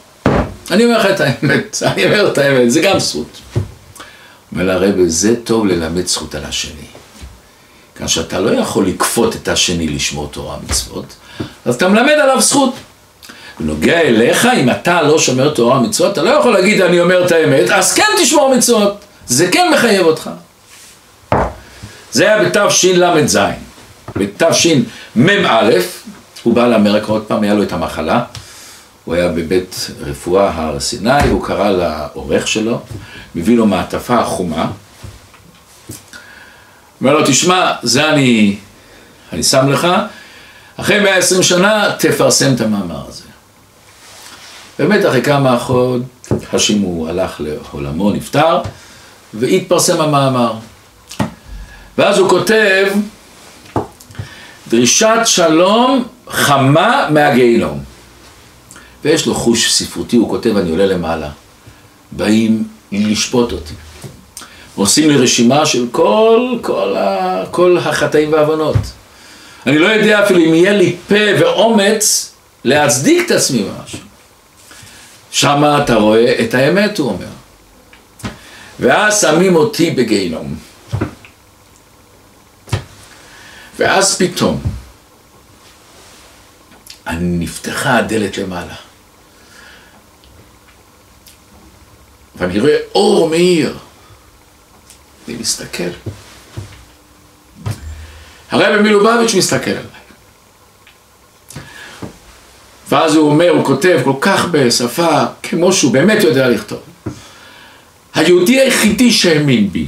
[0.72, 3.40] אני אומר לך את האמת, אני אומר את האמת, זה גם זכות.
[4.52, 6.97] אומר לרב, זה טוב ללמד זכות על השני.
[7.98, 11.06] כאן שאתה לא יכול לכפות את השני לשמור תורה ומצוות,
[11.66, 12.74] אז אתה מלמד עליו זכות.
[13.60, 17.32] בנוגע אליך, אם אתה לא שומר תורה ומצוות, אתה לא יכול להגיד אני אומר את
[17.32, 20.30] האמת, אז כן תשמור מצוות, זה כן מחייב אותך.
[22.12, 23.40] זה היה בתשל"ז.
[24.16, 25.70] בתשמ"א,
[26.44, 28.24] הוא בא לאמריקה עוד פעם, היה לו את המחלה,
[29.06, 32.80] הוא היה בבית רפואה הר סיני, הוא קרא לעורך שלו,
[33.36, 34.68] מביא לו מעטפה חומה,
[37.02, 38.56] אומר לו, תשמע, זה אני,
[39.34, 39.88] אני שם לך,
[40.78, 43.24] אחרי 120 שנה תפרסם את המאמר הזה.
[44.80, 48.62] באמת אחרי כמה חודשים הוא הלך לעולמו, נפטר,
[49.34, 50.54] והתפרסם המאמר.
[51.98, 52.88] ואז הוא כותב,
[54.70, 57.84] דרישת שלום חמה מהגיהינום.
[59.04, 61.30] ויש לו חוש ספרותי, הוא כותב, אני עולה למעלה.
[62.12, 63.74] באים לשפוט אותי.
[64.78, 68.78] עושים לי רשימה של כל, כל, ה, כל החטאים והעוונות.
[69.66, 74.00] אני לא יודע אפילו אם יהיה לי פה ואומץ להצדיק את עצמי במשהו.
[75.32, 77.28] שם אתה רואה את האמת, הוא אומר.
[78.80, 80.56] ואז שמים אותי בגיהינום.
[83.80, 84.62] ואז פתאום,
[87.20, 88.76] נפתחה הדלת למעלה.
[92.36, 93.78] ואני רואה אור מאיר.
[95.28, 95.90] אני מסתכל.
[98.52, 99.84] הרב מלובביץ' מסתכל עליי.
[102.90, 106.80] ואז הוא אומר, הוא כותב כל כך בשפה כמו שהוא באמת יודע לכתוב.
[108.16, 109.88] היהודי היחידי שהאמין בי,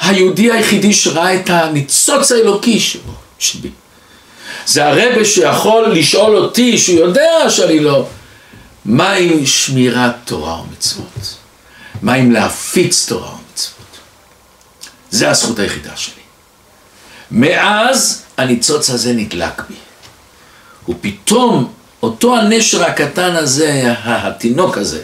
[0.00, 3.70] היהודי היחידי שראה את הניצוץ האלוקי שבו, שבי.
[4.66, 8.06] זה הרבה שיכול לשאול אותי, שהוא יודע שאני לא,
[8.84, 11.36] מה עם שמירת תורה ומצוות?
[12.02, 13.41] מה עם להפיץ תורה ומצוות?
[15.12, 16.22] זה הזכות היחידה שלי.
[17.30, 19.74] מאז הניצוץ הזה נדלק בי.
[20.88, 21.72] ופתאום
[22.02, 25.00] אותו הנשר הקטן הזה, התינוק הזה,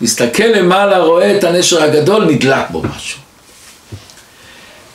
[0.00, 3.20] מסתכל למעלה, רואה את הנשר הגדול, נדלק בו משהו.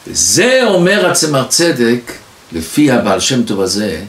[0.07, 2.11] וזה אומר הצמר צדק,
[2.51, 4.01] לפי הבעל שם טוב הזה,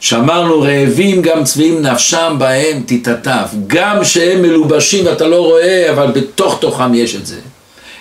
[0.00, 6.58] שאמרנו רעבים גם צבעים נפשם בהם תתעטף, גם שהם מלובשים ואתה לא רואה, אבל בתוך
[6.60, 7.38] תוכם יש את זה,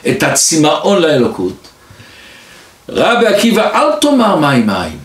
[0.09, 1.67] את הצמאון לאלוקות.
[2.89, 4.99] רבי עקיבא, אל תאמר מים מים.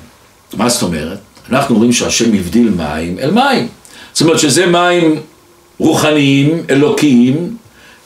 [0.55, 1.19] מה זאת אומרת?
[1.51, 3.69] אנחנו רואים שהשם הבדיל מים אל מים.
[4.13, 5.23] זאת אומרת שזה מים
[5.79, 7.57] רוחניים, אלוקיים,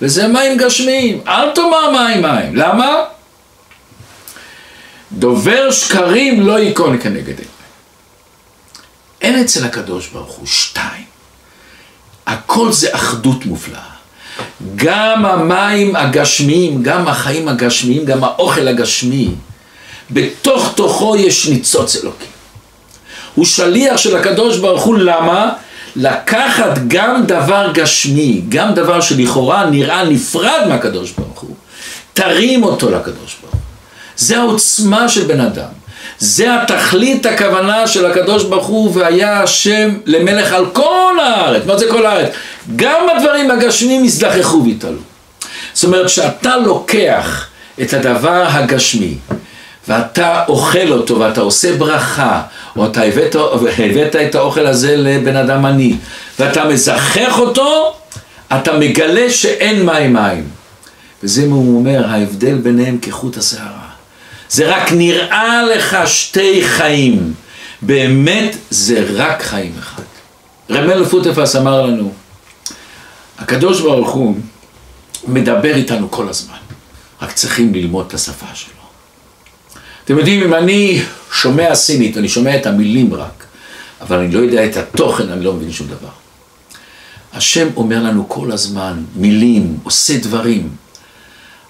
[0.02, 1.20] וזה מים גשמיים.
[1.28, 2.56] אל תאמר מים מים.
[2.56, 3.04] למה?
[5.12, 7.48] דובר שקרים לא ייכון כנגד אלה.
[9.20, 11.04] אין אצל הקדוש ברוך הוא שתיים.
[12.26, 13.93] הכל זה אחדות מופלאה.
[14.76, 19.28] גם המים הגשמיים, גם החיים הגשמיים, גם האוכל הגשמי,
[20.10, 22.24] בתוך תוכו יש ניצוץ אלוקי.
[23.34, 25.52] הוא שליח של הקדוש ברוך הוא, למה?
[25.96, 31.56] לקחת גם דבר גשמי, גם דבר שלכאורה נראה נפרד מהקדוש ברוך הוא,
[32.12, 33.60] תרים אותו לקדוש ברוך הוא.
[34.16, 35.83] זה העוצמה של בן אדם.
[36.18, 41.62] זה התכלית הכוונה של הקדוש ברוך הוא והיה השם למלך על כל הארץ.
[41.66, 42.30] מה זה כל הארץ?
[42.76, 44.98] גם הדברים הגשמיים יזדחכו ויתעלו.
[45.74, 47.46] זאת אומרת שאתה לוקח
[47.82, 49.14] את הדבר הגשמי
[49.88, 52.42] ואתה אוכל אותו ואתה עושה ברכה
[52.76, 53.36] או אתה הבאת,
[53.78, 55.96] הבאת את האוכל הזה לבן אדם עני
[56.38, 57.94] ואתה מזכח אותו,
[58.52, 60.48] אתה מגלה שאין מים מים.
[61.22, 63.73] וזה מה הוא אומר, ההבדל ביניהם כחוט השערה.
[64.48, 67.34] זה רק נראה לך שתי חיים,
[67.82, 70.02] באמת זה רק חיים אחד.
[70.70, 72.12] רמל פוטפס אמר לנו,
[73.38, 74.36] הקדוש ברוך הוא
[75.26, 76.56] מדבר איתנו כל הזמן,
[77.22, 78.74] רק צריכים ללמוד את השפה שלו.
[80.04, 81.02] אתם יודעים, אם אני
[81.32, 83.44] שומע סינית, אני שומע את המילים רק,
[84.00, 86.08] אבל אני לא יודע את התוכן, אני לא מבין שום דבר.
[87.32, 90.68] השם אומר לנו כל הזמן מילים, עושה דברים,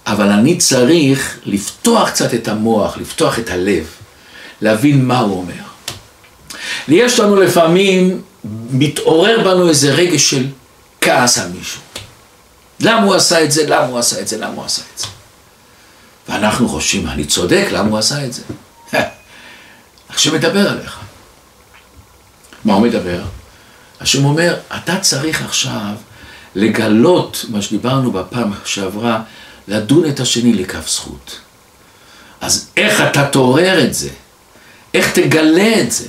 [0.07, 3.87] אבל אני צריך לפתוח קצת את המוח, לפתוח את הלב,
[4.61, 5.65] להבין מה הוא אומר.
[6.89, 8.23] ויש לנו לפעמים,
[8.71, 10.47] מתעורר בנו איזה רגש של
[11.01, 11.81] כעס על מישהו.
[12.81, 13.67] למה הוא עשה את זה?
[13.67, 14.37] למה הוא עשה את זה?
[14.37, 15.07] למה הוא עשה את זה?
[16.29, 18.43] ואנחנו חושבים, אני צודק, למה הוא עשה את זה?
[20.15, 20.99] השם מדבר עליך.
[22.65, 23.23] מה הוא מדבר?
[24.01, 25.95] השם אומר, אתה צריך עכשיו
[26.55, 29.23] לגלות מה שדיברנו בפעם שעברה,
[29.69, 31.39] לדון את השני לכף זכות.
[32.41, 34.09] אז איך אתה תעורר את זה?
[34.95, 36.05] איך תגלה את זה?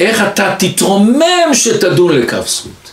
[0.00, 2.90] איך אתה תתרומם שתדון לכף זכות?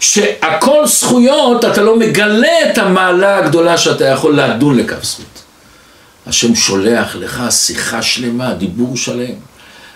[0.00, 5.24] שהכל זכויות, אתה לא מגלה את המעלה הגדולה שאתה יכול לדון לכף זכות.
[6.26, 9.34] השם שולח לך שיחה שלמה, דיבור שלם,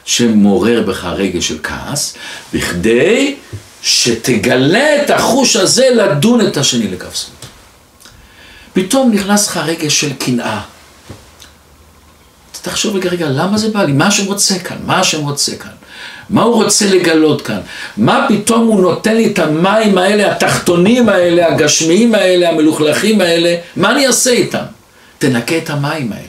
[0.04, 2.14] שמעורר בך רגע של כעס,
[2.52, 3.36] בכדי
[3.82, 7.33] שתגלה את החוש הזה לדון את השני לכף זכות.
[8.74, 10.60] פתאום נכנס לך רגש של קנאה.
[12.62, 13.92] תחשוב רגע, רגע, למה זה בא לי?
[13.92, 14.76] מה השם רוצה כאן?
[14.86, 15.70] מה השם רוצה כאן?
[16.30, 17.60] מה הוא רוצה לגלות כאן?
[17.96, 23.56] מה פתאום הוא נותן לי את המים האלה, התחתונים האלה, הגשמיים האלה, המלוכלכים האלה?
[23.76, 24.64] מה אני אעשה איתם?
[25.18, 26.24] תנקה את המים האלה.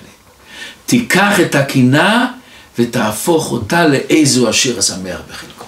[0.86, 2.26] תיקח את הקנאה
[2.80, 5.66] ותהפוך אותה לאיזו השיר השמח בחלקו.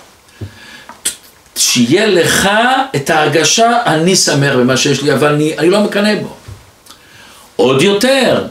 [1.55, 2.49] שיהיה לך
[2.95, 6.37] את ההרגשה, אני שמח במה שיש לי, אבל אני, אני לא מקנא בו.
[7.57, 8.47] עוד יותר,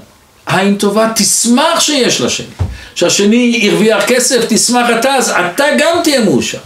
[0.47, 2.47] עין טובה תשמח שיש לשני.
[2.95, 6.59] שהשני הרוויח כסף, תשמח אתה, אז אתה גם תהיה מאושר.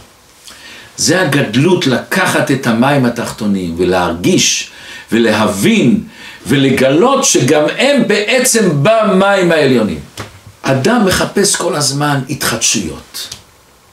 [0.97, 4.71] זה הגדלות לקחת את המים התחתונים ולהרגיש
[5.13, 6.03] ולהבין
[6.47, 10.01] ולגלות שגם הם בעצם במים העליונים.
[10.63, 13.35] אדם מחפש כל הזמן התחדשויות,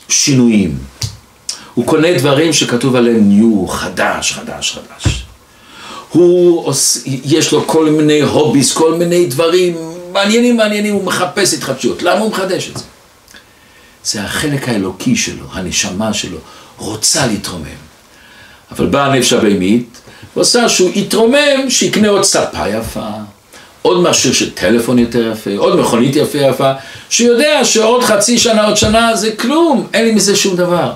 [0.10, 0.78] שינויים.
[1.74, 5.27] הוא קונה דברים שכתוב עליהם ניו, חדש, חדש, חדש.
[6.10, 9.78] הוא, עוש, יש לו כל מיני הוביס, כל מיני דברים
[10.12, 12.04] מעניינים מעניינים, הוא מחפש התחדשות.
[12.04, 12.84] למה הוא מחדש את זה?
[14.04, 16.38] זה החלק האלוקי שלו, הנשמה שלו,
[16.78, 17.66] רוצה להתרומם.
[18.72, 20.02] אבל באה הנפש הבהמית,
[20.36, 23.10] ועושה שהוא יתרומם, שיקנה עוד ספה יפה,
[23.82, 26.72] עוד מכשיר של טלפון יותר יפה, עוד מכונית יפה יפה,
[27.10, 30.92] שיודע שעוד חצי שנה, עוד שנה זה כלום, אין לי מזה שום דבר.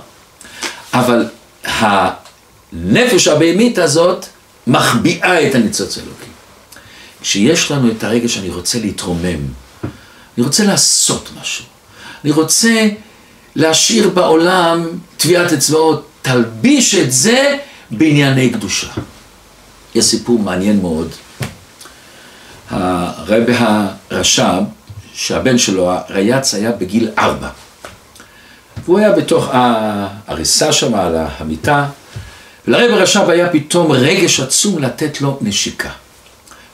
[0.94, 1.26] אבל
[1.64, 4.26] הנפש הבהמית הזאת
[4.68, 6.26] מחביאה את הניצוץ האלוקי.
[7.22, 9.40] כשיש לנו את הרגע שאני רוצה להתרומם,
[10.38, 11.66] אני רוצה לעשות משהו,
[12.24, 12.88] אני רוצה
[13.56, 17.58] להשאיר בעולם טביעת אצבעות, תלביש את זה
[17.92, 18.88] בענייני קדושה.
[19.96, 21.10] יש סיפור מעניין מאוד.
[22.70, 24.62] הרבי הרש"ב,
[25.14, 27.50] שהבן שלו, הרייץ, היה בגיל ארבע.
[28.86, 31.86] והוא היה בתוך העריסה שם, על המיטה,
[32.68, 35.90] ולרבי הרש"ב היה פתאום רגש עצום לתת לו נשיקה.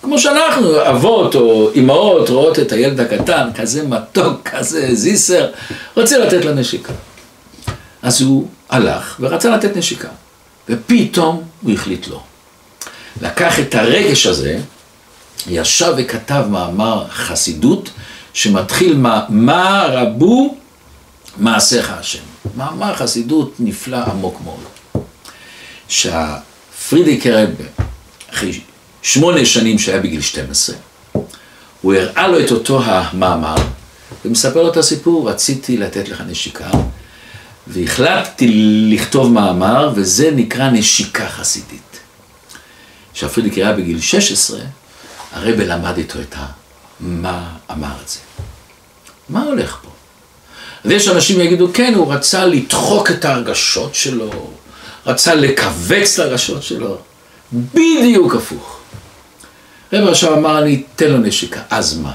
[0.01, 5.49] כמו שאנחנו, אבות או אימהות רואות את הילד הקטן, כזה מתוק, כזה זיסר,
[5.95, 6.93] רוצה לתת לה נשיקה.
[8.01, 10.07] אז הוא הלך ורצה לתת נשיקה,
[10.69, 12.21] ופתאום הוא החליט לא.
[13.21, 14.59] לקח את הרגש הזה,
[15.49, 17.89] ישב וכתב מאמר חסידות
[18.33, 20.55] שמתחיל מה, מה רבו
[21.37, 22.23] מעשיך השם.
[22.57, 24.76] מאמר חסידות נפלא עמוק מאוד.
[25.87, 27.49] שהפרידיקי רב,
[28.33, 28.61] אחרי
[29.01, 30.75] שמונה שנים שהיה בגיל 12,
[31.81, 33.55] הוא הראה לו את אותו המאמר,
[34.25, 36.69] ומספר לו את הסיפור, רציתי לתת לך נשיקה,
[37.67, 38.47] והחלטתי
[38.91, 41.99] לכתוב מאמר, וזה נקרא נשיקה חסידית.
[43.13, 44.59] כשהפרידיקי היה בגיל 16,
[45.31, 46.45] הרב למד איתו את ה...
[46.99, 48.19] מה אמר את זה.
[49.29, 49.89] מה הולך פה?
[50.85, 54.51] ויש אנשים יגידו, כן, הוא רצה לדחוק את ההרגשות שלו,
[55.07, 56.97] רצה לכווץ ההרגשות שלו.
[57.53, 58.79] בדיוק הפוך.
[59.93, 62.13] רב עכשיו אמר, אני אתן לו נשיקה, אז מה?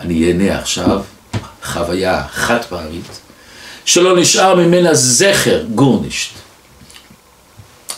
[0.00, 1.02] אני אהנה עכשיו
[1.64, 3.20] חוויה חד פעמית,
[3.84, 6.32] שלא נשאר ממנה זכר גורנישט.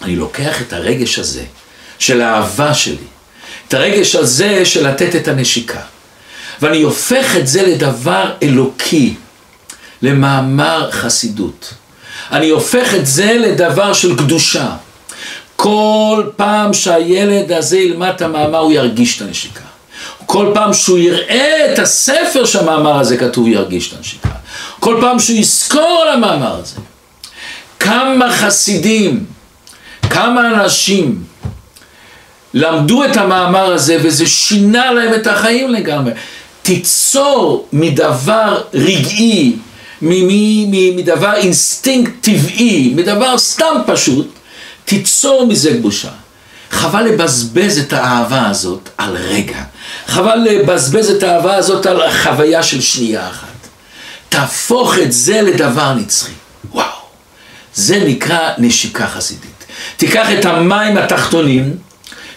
[0.02, 1.44] אני לוקח את הרגש הזה
[1.98, 2.96] של האהבה שלי,
[3.68, 5.80] את הרגש הזה של לתת את הנשיקה,
[6.62, 9.14] ואני הופך את זה לדבר אלוקי,
[10.02, 11.74] למאמר חסידות.
[12.32, 14.70] אני הופך את זה לדבר של קדושה.
[15.56, 19.60] כל פעם שהילד הזה ילמד את המאמר הוא ירגיש את הנשיקה.
[20.26, 24.28] כל פעם שהוא יראה את הספר שהמאמר הזה כתוב, הוא ירגיש את הנשיקה.
[24.80, 26.76] כל פעם שהוא יזכור על המאמר הזה.
[27.80, 29.24] כמה חסידים,
[30.10, 31.24] כמה אנשים
[32.54, 36.12] למדו את המאמר הזה וזה שינה להם את החיים לגמרי.
[36.62, 39.52] תיצור מדבר רגעי,
[40.02, 44.28] מדבר אינסטינקט טבעי, מדבר סתם פשוט,
[44.84, 46.08] תיצור מזה קדושה.
[46.70, 49.62] חבל לבזבז את האהבה הזאת על רגע.
[50.06, 53.46] חבל לבזבז את האהבה הזאת על חוויה של שנייה אחת.
[54.28, 56.32] תהפוך את זה לדבר נצחי.
[56.72, 56.86] וואו.
[57.74, 59.64] זה נקרא נשיקה חסידית.
[59.96, 61.76] תיקח את המים התחתונים,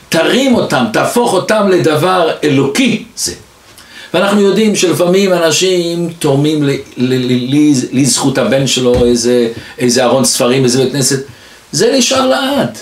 [0.10, 3.34] תרים אותם, תהפוך אותם לדבר אלוקי זה.
[4.16, 6.70] ואנחנו יודעים שלפעמים אנשים תורמים
[7.92, 9.48] לזכות הבן שלו איזה,
[9.78, 11.20] איזה ארון ספרים, איזה בית כנסת,
[11.72, 12.78] זה נשאר לעד.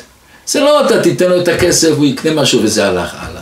[0.46, 3.42] זה לא אתה תיתן לו את הכסף, הוא יקנה משהו וזה הלך הלאה.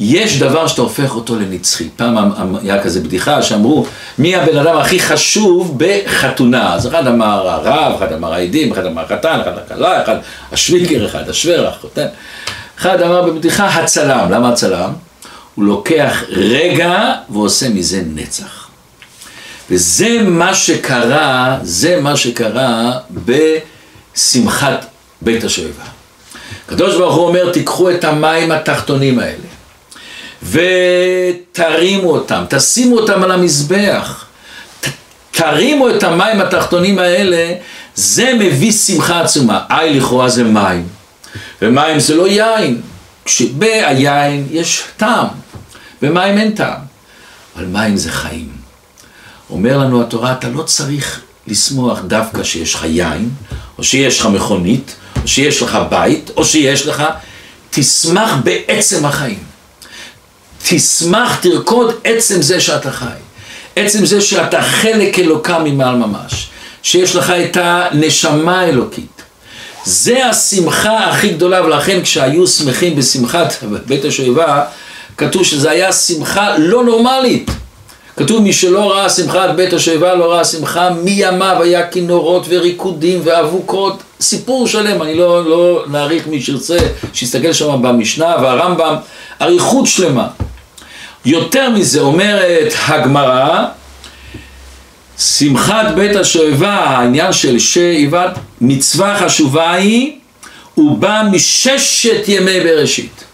[0.00, 1.88] יש דבר שאתה הופך אותו לנצחי.
[1.96, 2.16] פעם
[2.62, 3.86] היה כזה בדיחה שאמרו,
[4.18, 6.74] מי הבן אדם הכי חשוב בחתונה?
[6.74, 10.16] אז אחד אמר הרב, אחד אמר העדים, אחד אמר החתן, אחד הכלה, אחד
[10.52, 11.84] השוויקר, אחד השוורח,
[12.78, 14.28] אחד אמר בבדיחה הצלם.
[14.30, 15.07] למה הצלם?
[15.58, 18.68] הוא לוקח רגע ועושה מזה נצח.
[19.70, 22.92] וזה מה שקרה, זה מה שקרה
[24.14, 24.86] בשמחת
[25.22, 25.84] בית השואבה.
[26.66, 29.48] הקדוש ברוך הוא אומר, תיקחו את המים התחתונים האלה
[30.42, 34.24] ותרימו אותם, תשימו אותם על המזבח,
[35.30, 37.54] תרימו את המים התחתונים האלה,
[37.94, 39.64] זה מביא שמחה עצומה.
[39.70, 40.86] איי לכאורה זה מים,
[41.62, 42.80] ומים זה לא יין,
[43.24, 45.47] כשביין יש טעם.
[46.02, 46.80] ומים אין טעם.
[47.56, 48.48] אבל מים זה חיים.
[49.50, 53.30] אומר לנו התורה, אתה לא צריך לשמוח דווקא שיש לך יין,
[53.78, 57.02] או שיש לך מכונית, או שיש לך בית, או שיש לך...
[57.70, 59.38] תשמח בעצם החיים.
[60.68, 63.06] תשמח, תרקוד עצם זה שאתה חי.
[63.76, 66.48] עצם זה שאתה חלק אלוקה ממעל ממש.
[66.82, 69.22] שיש לך את הנשמה האלוקית.
[69.84, 73.54] זה השמחה הכי גדולה, ולכן כשהיו שמחים בשמחת
[73.86, 74.64] בית השואבה,
[75.18, 77.50] כתוב שזה היה שמחה לא נורמלית.
[78.16, 84.02] כתוב מי שלא ראה שמחת בית השואבה לא ראה שמחה מימיו היה כינורות וריקודים ואבוקות.
[84.20, 85.02] סיפור שלם.
[85.02, 86.78] אני לא, לא נעריך מי שירצה
[87.12, 88.96] שיסתכל שם במשנה והרמב"ם
[89.42, 90.28] אריכות שלמה.
[91.24, 93.64] יותר מזה אומרת הגמרא
[95.18, 100.18] שמחת בית השואבה העניין של שאיבת מצווה חשובה היא
[100.74, 103.24] הוא בא מששת ימי בראשית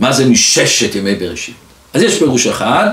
[0.00, 1.54] מה זה מששת ימי בראשית?
[1.94, 2.88] אז יש פירוש אחד,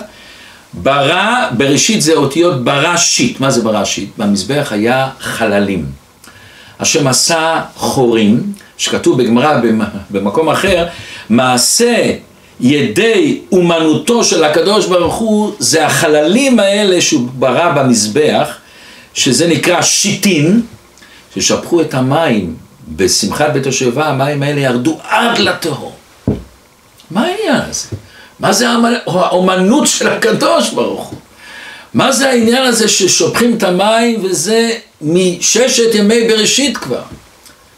[0.74, 4.10] ברא, בראשית זה אותיות בראשית, מה זה בראשית?
[4.18, 5.86] במזבח היה חללים.
[6.80, 9.60] השם עשה חורים, שכתוב בגמרא
[10.10, 10.88] במקום אחר,
[11.30, 12.12] מעשה
[12.60, 18.58] ידי אומנותו של הקדוש ברוך הוא זה החללים האלה שהוא ברא במזבח,
[19.14, 20.62] שזה נקרא שיטין,
[21.36, 22.56] ששפכו את המים
[22.96, 25.92] בשמחת בית השואבה, המים האלה ירדו עד לתהום.
[27.12, 27.88] מה העניין הזה?
[28.40, 28.70] מה זה
[29.06, 31.20] האומנות של הקדוש ברוך הוא?
[31.94, 37.02] מה זה העניין הזה ששופכים את המים וזה מששת ימי בראשית כבר?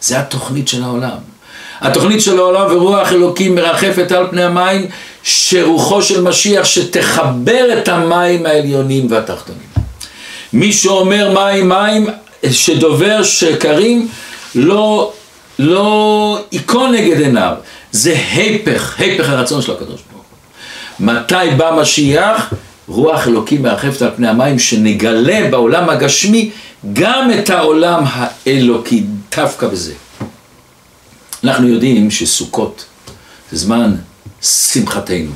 [0.01, 1.17] זה התוכנית של העולם.
[1.81, 4.87] התוכנית של העולם ורוח אלוקים מרחפת על פני המים
[5.23, 9.67] שרוחו של משיח שתחבר את המים העליונים והתחתונים.
[10.53, 12.07] מי שאומר מים מים
[12.51, 14.07] שדובר שקרים
[14.55, 15.11] לא,
[15.59, 17.53] לא ייכון נגד עיניו
[17.97, 20.25] זה היפך, היפך הרצון של הקדוש ברוך
[20.99, 21.05] הוא.
[21.07, 22.53] מתי בא משיח?
[22.87, 26.51] רוח אלוקים מרחפת על פני המים, שנגלה בעולם הגשמי
[26.93, 29.03] גם את העולם האלוקי,
[29.35, 29.93] דווקא בזה.
[31.43, 32.85] אנחנו יודעים שסוכות
[33.51, 33.95] זה זמן
[34.41, 35.31] שמחתנו.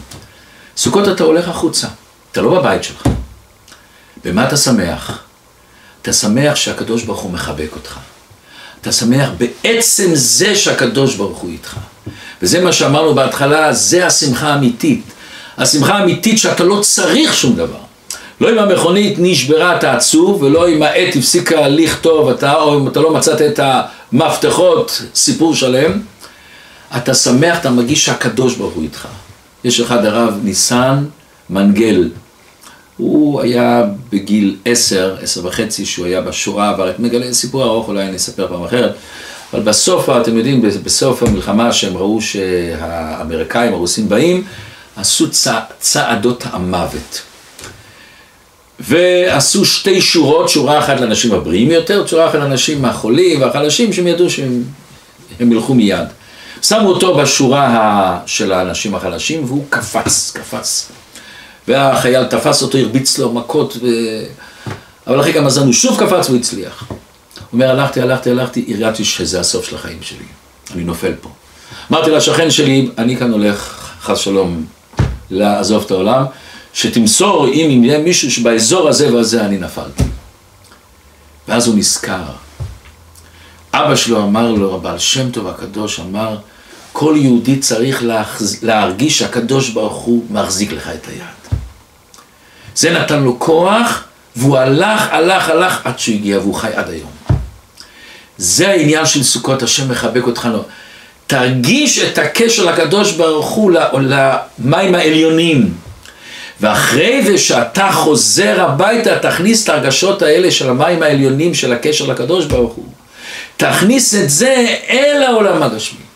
[0.77, 1.87] סוכות אתה הולך החוצה,
[2.31, 3.03] אתה לא בבית שלך.
[4.23, 5.23] במה אתה שמח?
[6.01, 7.97] אתה שמח שהקדוש ברוך הוא מחבק אותך.
[8.81, 11.77] אתה שמח בעצם זה שהקדוש ברוך הוא איתך.
[12.41, 15.03] וזה מה שאמרנו בהתחלה, זה השמחה האמיתית.
[15.57, 17.77] השמחה האמיתית שאתה לא צריך שום דבר.
[18.41, 22.99] לא אם המכונית נשברה אתה עצוב, ולא אם העט הפסיקה לכתוב, אתה, או אם אתה
[22.99, 26.01] לא מצאת את המפתחות, סיפור שלם.
[26.97, 29.07] אתה שמח, אתה מרגיש שהקדוש ברוך הוא איתך.
[29.63, 31.05] יש אחד הרב ניסן
[31.49, 32.09] מנגל,
[33.01, 38.03] הוא היה בגיל עשר, עשר וחצי, שהוא היה בשואה, עבר את מגלה, סיפור ארוך, אולי
[38.03, 38.95] אני אספר פעם אחרת,
[39.53, 44.43] אבל בסוף, אתם יודעים, בסוף המלחמה שהם ראו שהאמריקאים, הרוסים באים,
[44.95, 47.21] עשו צע, צעדות המוות.
[48.79, 54.29] ועשו שתי שורות, שורה אחת לאנשים הבריאים יותר, שורה אחת לאנשים החולים והחלשים, שהם ידעו
[54.29, 54.63] שהם
[55.39, 56.07] ילכו מיד.
[56.61, 60.91] שמו אותו בשורה של האנשים החלשים, והוא קפץ, קפץ.
[61.71, 63.87] והחייל תפס אותו, הרביץ לו מכות, ו...
[65.07, 66.85] אבל אחרי כמה זמן הוא שוב קפץ והוא הצליח.
[66.89, 66.97] הוא
[67.53, 70.25] אומר, הלכתי, הלכתי, הלכתי, הרגעתי שזה הסוף של החיים שלי.
[70.73, 71.29] אני נופל פה.
[71.91, 74.65] אמרתי לשכן שלי, אני כאן הולך, חס שלום,
[75.29, 76.25] לעזוב את העולם,
[76.73, 80.03] שתמסור אם יהיה מישהו שבאזור הזה והזה אני נפלתי.
[81.47, 82.23] ואז הוא נזכר.
[83.73, 86.37] אבא שלו אמר לו, הבעל שם טוב הקדוש אמר,
[86.93, 88.03] כל יהודי צריך
[88.61, 91.40] להרגיש שהקדוש ברוך הוא מחזיק לך את היד.
[92.75, 94.03] זה נתן לו כוח,
[94.35, 97.09] והוא הלך, הלך, הלך עד שהוא הגיע, והוא חי עד היום.
[98.37, 100.49] זה העניין של סוכות, השם מחבק אותך.
[100.53, 100.65] לא.
[101.27, 105.73] תרגיש את הקשר לקדוש ברוך הוא, למים העליונים.
[106.61, 112.45] ואחרי זה שאתה חוזר הביתה, תכניס את הרגשות האלה של המים העליונים, של הקשר לקדוש
[112.45, 112.85] ברוך הוא.
[113.57, 116.10] תכניס את זה אל העולם הגשמי.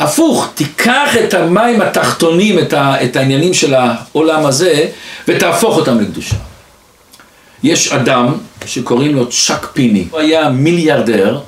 [0.00, 4.86] הפוך, תיקח את המים התחתונים, את, את העניינים של העולם הזה,
[5.28, 6.36] ותהפוך אותם לקדושה.
[7.62, 8.34] יש אדם
[8.66, 11.40] שקוראים לו צ'אק פיני, הוא היה מיליארדר,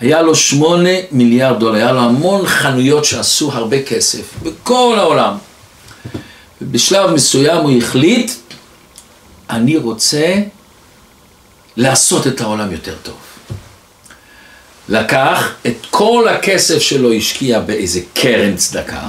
[0.00, 5.34] היה לו שמונה מיליארד דולר, היה לו המון חנויות שעשו הרבה כסף בכל העולם.
[6.62, 8.32] ובשלב מסוים הוא החליט,
[9.50, 10.34] אני רוצה
[11.76, 13.14] לעשות את העולם יותר טוב.
[14.92, 19.02] לקח את כל הכסף שלו, השקיע באיזה קרן צדקה,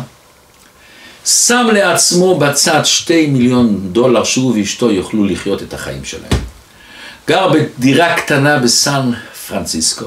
[1.25, 6.41] שם לעצמו בצד שתי מיליון דולר שהוא ואשתו יוכלו לחיות את החיים שלהם.
[7.27, 9.11] גר בדירה קטנה בסן
[9.47, 10.05] פרנסיסקו.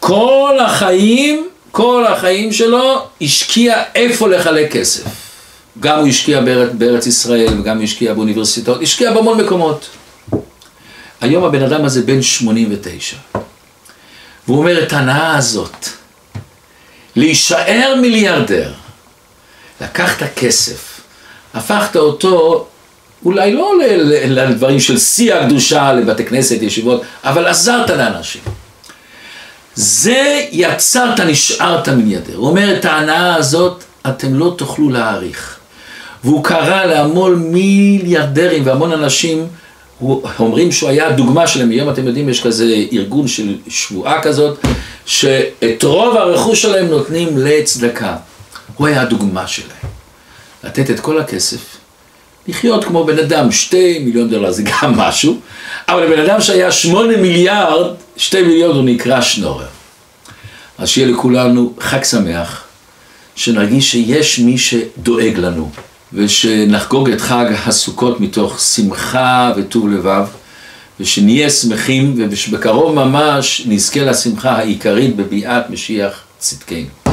[0.00, 5.04] כל החיים, כל החיים שלו השקיע איפה לחלק כסף.
[5.80, 9.86] גם הוא השקיע בארץ, בארץ ישראל וגם הוא השקיע באוניברסיטאות, השקיע בהמון מקומות.
[11.20, 13.16] היום הבן אדם הזה בן 89.
[14.48, 15.86] והוא אומר את ההנאה הזאת,
[17.16, 18.72] להישאר מיליארדר,
[19.80, 21.00] לקחת כסף,
[21.54, 22.66] הפכת אותו
[23.24, 23.72] אולי לא
[24.24, 28.42] לדברים של שיא הקדושה, לבתי כנסת, ישיבות, אבל עזרת לאנשים.
[29.74, 32.36] זה יצרת, נשארת מיליארדר.
[32.36, 35.58] הוא אומר את ההנאה הזאת, אתם לא תוכלו להעריך.
[36.24, 39.46] והוא קרא להמון מיליארדרים והמון אנשים
[40.38, 44.58] אומרים שהוא היה הדוגמה שלהם, היום אתם יודעים יש כזה ארגון של שבועה כזאת,
[45.06, 48.16] שאת רוב הרכוש שלהם נותנים לצדקה.
[48.74, 49.88] הוא היה הדוגמה שלהם.
[50.64, 51.60] לתת את כל הכסף,
[52.48, 55.40] לחיות כמו בן אדם, שתי מיליון דולר זה גם משהו,
[55.88, 59.66] אבל לבן אדם שהיה שמונה מיליארד, שתי מיליון הוא נקרא שנורר.
[60.78, 62.64] אז שיהיה לכולנו חג שמח,
[63.36, 65.70] שנרגיש שיש מי שדואג לנו.
[66.12, 70.26] ושנחגוג את חג הסוכות מתוך שמחה וטוב לבב,
[71.00, 77.07] ושנהיה שמחים, ושבקרוב ממש נזכה לשמחה העיקרית בביאת משיח צדקנו.